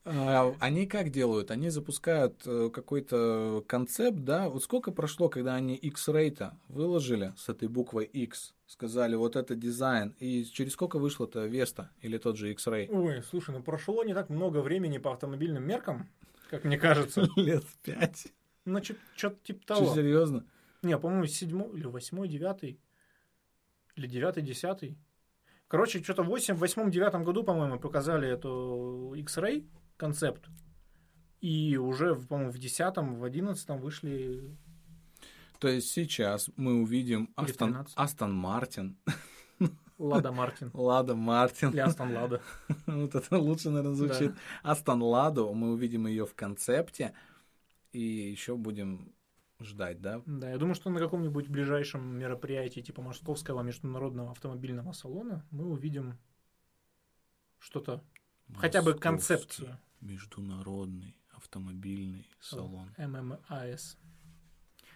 А, 0.05 0.53
Они 0.59 0.85
как 0.85 1.09
делают? 1.09 1.49
Они 1.49 1.69
запускают 1.69 2.43
э, 2.45 2.69
какой-то 2.71 3.63
концепт, 3.67 4.19
да? 4.19 4.49
Вот 4.49 4.63
сколько 4.63 4.91
прошло, 4.91 5.29
когда 5.29 5.55
они 5.55 5.75
X-Rate 5.75 6.51
выложили 6.69 7.33
с 7.37 7.49
этой 7.49 7.67
буквой 7.67 8.05
X? 8.05 8.53
Сказали, 8.67 9.15
вот 9.15 9.35
это 9.35 9.55
дизайн. 9.55 10.15
И 10.19 10.43
через 10.45 10.73
сколько 10.73 10.99
вышло-то 10.99 11.45
Веста 11.47 11.89
или 12.01 12.19
тот 12.19 12.37
же 12.37 12.51
X-Ray? 12.51 12.87
Ой, 12.91 13.23
слушай, 13.23 13.49
ну 13.51 13.63
прошло 13.63 14.03
не 14.03 14.13
так 14.13 14.29
много 14.29 14.59
времени 14.59 14.99
по 14.99 15.11
автомобильным 15.11 15.65
меркам, 15.67 16.07
как 16.51 16.63
мне 16.65 16.77
кажется. 16.77 17.27
Лет 17.35 17.63
пять. 17.81 18.27
Ну, 18.65 18.79
что-то 18.83 19.35
типа 19.43 19.61
Что, 19.63 19.75
того. 19.75 19.95
серьезно? 19.95 20.45
Не, 20.83 20.97
по-моему, 20.99 21.25
седьмой 21.25 21.71
или 21.77 21.87
восьмой, 21.87 22.27
девятый. 22.27 22.79
Или 23.95 24.05
девятый, 24.07 24.43
десятый. 24.43 24.97
Короче, 25.67 26.03
что-то 26.03 26.21
в 26.21 26.27
восемь- 26.27 26.53
в 26.53 26.59
восьмом-девятом 26.59 27.23
году, 27.23 27.43
по-моему, 27.43 27.79
показали 27.79 28.29
эту 28.29 29.13
X-Ray 29.15 29.65
концепт. 29.97 30.49
И 31.41 31.77
уже, 31.77 32.15
по-моему, 32.15 32.51
в 32.51 32.57
десятом, 32.57 33.15
в 33.15 33.23
одиннадцатом 33.23 33.79
вышли... 33.79 34.57
То 35.59 35.67
есть 35.67 35.91
сейчас 35.91 36.49
мы 36.57 36.81
увидим 36.81 37.31
Астон, 37.35 37.69
13. 37.69 37.93
Астон 37.95 38.33
Мартин, 38.33 38.97
Лада 39.97 40.31
Мартин. 40.31 40.71
Лада 40.73 41.15
Мартин. 41.15 41.69
Или 41.69 41.79
Астон 41.79 42.13
Лада. 42.13 42.41
Вот 42.85 43.15
это 43.15 43.37
лучше, 43.37 43.69
наверное, 43.69 43.95
звучит. 43.95 44.33
Астон 44.63 45.01
Ладу, 45.01 45.53
мы 45.53 45.71
увидим 45.71 46.07
ее 46.07 46.25
в 46.25 46.35
концепте. 46.35 47.13
И 47.93 48.01
еще 48.01 48.57
будем 48.57 49.13
ждать, 49.61 50.01
да? 50.01 50.21
Да, 50.25 50.49
я 50.49 50.57
думаю, 50.57 50.75
что 50.75 50.89
на 50.89 50.99
каком-нибудь 50.99 51.47
ближайшем 51.47 52.17
мероприятии 52.17 52.81
типа 52.81 53.01
Московского 53.01 53.61
международного 53.61 54.31
автомобильного 54.31 54.91
салона 54.91 55.45
мы 55.51 55.65
увидим 55.65 56.17
что-то, 57.59 58.03
хотя 58.57 58.81
бы 58.81 58.93
концепцию. 58.95 59.79
Международный 60.05 61.17
автомобильный 61.31 62.29
салон. 62.39 62.89
ММАС. 62.97 63.97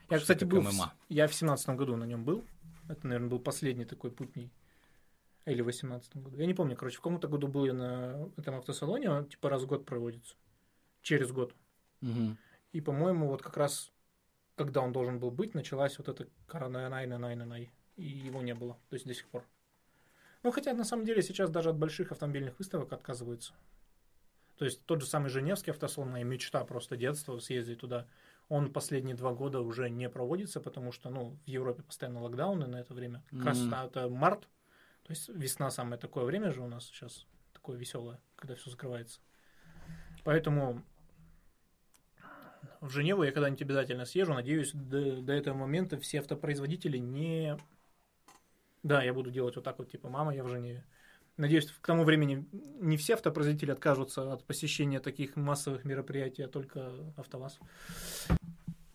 Я, 0.09 0.17
Что 0.17 0.19
кстати, 0.19 0.43
был, 0.43 0.61
в, 0.61 0.73
ММА? 0.73 0.93
я 1.09 1.27
в 1.27 1.33
семнадцатом 1.33 1.77
году 1.77 1.95
на 1.95 2.05
нем 2.05 2.23
был. 2.23 2.45
Это, 2.87 3.05
наверное, 3.05 3.29
был 3.29 3.39
последний 3.39 3.85
такой 3.85 4.11
путний. 4.11 4.51
Или 5.45 5.61
в 5.61 5.65
18 5.65 6.17
году. 6.17 6.37
Я 6.37 6.45
не 6.45 6.53
помню, 6.53 6.75
короче, 6.75 6.97
в 6.97 7.01
каком-то 7.01 7.27
году 7.27 7.47
был 7.47 7.65
я 7.65 7.73
на 7.73 8.29
этом 8.37 8.55
автосалоне, 8.55 9.09
он 9.09 9.27
типа 9.27 9.49
раз 9.49 9.63
в 9.63 9.67
год 9.67 9.85
проводится. 9.85 10.35
Через 11.01 11.31
год. 11.31 11.55
Мгм. 12.01 12.37
И, 12.71 12.81
по-моему, 12.81 13.27
вот 13.27 13.41
как 13.41 13.57
раз, 13.57 13.91
когда 14.55 14.81
он 14.81 14.91
должен 14.91 15.19
был 15.19 15.31
быть, 15.31 15.55
началась 15.55 15.97
вот 15.97 16.07
эта 16.07 16.27
коронай-най-най-най. 16.47 17.71
И 17.95 18.03
его 18.03 18.41
не 18.41 18.53
было. 18.53 18.77
То 18.89 18.95
есть 18.95 19.07
до 19.07 19.13
сих 19.13 19.27
пор. 19.27 19.45
Ну, 20.43 20.51
хотя, 20.51 20.73
на 20.73 20.83
самом 20.83 21.05
деле, 21.05 21.21
сейчас 21.21 21.49
даже 21.49 21.69
от 21.69 21.77
больших 21.77 22.11
автомобильных 22.11 22.57
выставок 22.59 22.93
отказываются. 22.93 23.53
То 24.59 24.65
есть 24.65 24.85
тот 24.85 24.99
же 24.99 25.07
самый 25.07 25.29
Женевский 25.29 25.71
автосалон, 25.71 26.11
моя 26.11 26.25
мечта 26.25 26.65
просто 26.65 26.97
детства 26.97 27.39
съездить 27.39 27.79
туда. 27.79 28.05
Он 28.49 28.73
последние 28.73 29.15
два 29.15 29.33
года 29.33 29.61
уже 29.61 29.89
не 29.89 30.09
проводится, 30.09 30.59
потому 30.59 30.91
что, 30.91 31.09
ну, 31.09 31.37
в 31.45 31.47
Европе 31.47 31.81
постоянно 31.81 32.21
локдауны 32.21 32.67
на 32.67 32.81
это 32.81 32.93
время. 32.93 33.23
Как 33.29 33.45
раз 33.45 33.57
та- 33.69 33.85
это 33.85 34.09
март, 34.09 34.41
то 35.03 35.11
есть 35.11 35.29
весна 35.29 35.71
самое 35.71 35.97
такое 35.97 36.25
время 36.25 36.51
же 36.51 36.61
у 36.61 36.67
нас 36.67 36.85
сейчас, 36.87 37.25
такое 37.53 37.77
веселое, 37.77 38.19
когда 38.35 38.55
все 38.55 38.69
закрывается. 38.69 39.21
Поэтому 40.25 40.83
в 42.81 42.89
Женеву 42.89 43.23
я 43.23 43.31
когда-нибудь 43.31 43.61
обязательно 43.61 44.03
съезжу. 44.03 44.33
Надеюсь, 44.33 44.71
до, 44.73 45.21
до 45.21 45.31
этого 45.31 45.55
момента 45.55 45.97
все 45.97 46.19
автопроизводители 46.19 46.97
не... 46.97 47.57
Да, 48.83 49.03
я 49.03 49.13
буду 49.13 49.31
делать 49.31 49.55
вот 49.55 49.63
так 49.63 49.79
вот, 49.79 49.89
типа, 49.89 50.09
мама, 50.09 50.35
я 50.35 50.43
в 50.43 50.49
Женеве. 50.49 50.83
Надеюсь, 51.39 51.71
к 51.71 51.87
тому 51.87 52.03
времени 52.03 52.45
не 52.81 52.97
все 52.97 53.13
автопроизводители 53.13 53.71
откажутся 53.71 54.33
от 54.33 54.43
посещения 54.43 54.99
таких 54.99 55.37
массовых 55.37 55.85
мероприятий, 55.85 56.43
а 56.43 56.49
только 56.49 56.91
АвтоВАЗ. 57.15 57.59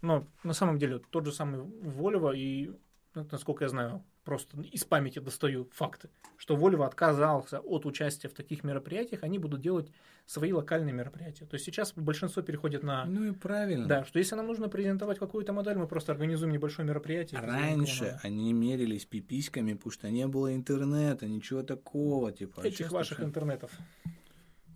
Но 0.02 0.26
на 0.42 0.52
самом 0.52 0.78
деле 0.78 0.98
тот 0.98 1.24
же 1.24 1.32
самый 1.32 1.60
Volvo 1.60 2.36
и, 2.36 2.70
ну, 3.14 3.26
насколько 3.30 3.64
я 3.64 3.70
знаю, 3.70 4.04
просто 4.24 4.60
из 4.62 4.84
памяти 4.84 5.18
достаю 5.18 5.68
факты, 5.72 6.08
что 6.36 6.56
Volvo 6.56 6.84
отказался 6.84 7.60
от 7.60 7.86
участия 7.86 8.28
в 8.28 8.34
таких 8.34 8.64
мероприятиях, 8.64 9.22
они 9.22 9.38
будут 9.38 9.60
делать 9.60 9.92
свои 10.26 10.52
локальные 10.52 10.94
мероприятия. 10.94 11.44
То 11.44 11.54
есть 11.54 11.66
сейчас 11.66 11.92
большинство 11.92 12.42
переходит 12.42 12.82
на... 12.82 13.04
Ну 13.04 13.24
и 13.24 13.32
правильно. 13.32 13.86
Да, 13.86 14.04
что 14.04 14.18
если 14.18 14.34
нам 14.34 14.46
нужно 14.46 14.68
презентовать 14.68 15.18
какую-то 15.18 15.52
модель, 15.52 15.76
мы 15.76 15.86
просто 15.86 16.12
организуем 16.12 16.52
небольшое 16.52 16.88
мероприятие. 16.88 17.40
Раньше 17.40 18.04
Никому 18.04 18.20
они 18.22 18.52
мерились 18.52 19.04
пиписьками, 19.04 19.74
потому 19.74 19.92
что 19.92 20.10
не 20.10 20.26
было 20.26 20.54
интернета, 20.54 21.26
ничего 21.26 21.62
такого, 21.62 22.32
типа. 22.32 22.58
надо. 22.58 22.68
Этих 22.68 22.90
ваших 22.90 23.20
интернетов. 23.20 23.70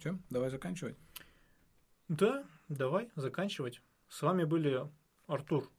Че? 0.03 0.19
Давай 0.31 0.51
заканчивать. 0.51 0.97
Да, 2.09 2.45
давай 2.69 3.11
заканчивать. 3.17 3.83
С 4.09 4.23
вами 4.23 4.45
были 4.45 4.81
Артур 5.27 5.71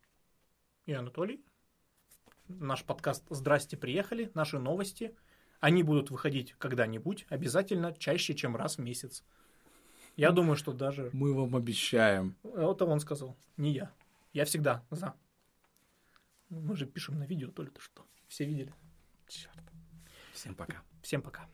и 0.86 0.94
Анатолий. 0.94 1.44
Наш 2.50 2.84
подкаст 2.84 3.24
«Здрасте, 3.30 3.78
приехали», 3.78 4.32
наши 4.34 4.58
новости. 4.58 5.16
Они 5.60 5.84
будут 5.84 6.10
выходить 6.10 6.56
когда-нибудь, 6.58 7.28
обязательно 7.30 7.94
чаще, 7.94 8.34
чем 8.34 8.56
раз 8.56 8.78
в 8.78 8.82
месяц. 8.82 9.24
Я 10.16 10.32
думаю, 10.32 10.56
что 10.56 10.74
даже... 10.74 11.12
Мы 11.14 11.32
вам 11.36 11.56
обещаем. 11.56 12.36
Это 12.44 12.86
он 12.86 13.00
сказал, 13.02 13.38
не 13.56 13.74
я. 13.74 13.92
Я 14.34 14.46
всегда 14.46 14.84
за. 14.90 15.14
Мы 16.50 16.76
же 16.76 16.88
пишем 16.88 17.20
на 17.20 17.26
видео, 17.26 17.52
то 17.52 17.62
ли 17.62 17.70
ты 17.70 17.80
что. 17.82 18.04
Все 18.28 18.46
видели? 18.46 18.74
Черт. 19.28 19.64
Всем 20.34 20.56
пока. 20.56 20.82
Всем 21.04 21.22
пока. 21.22 21.48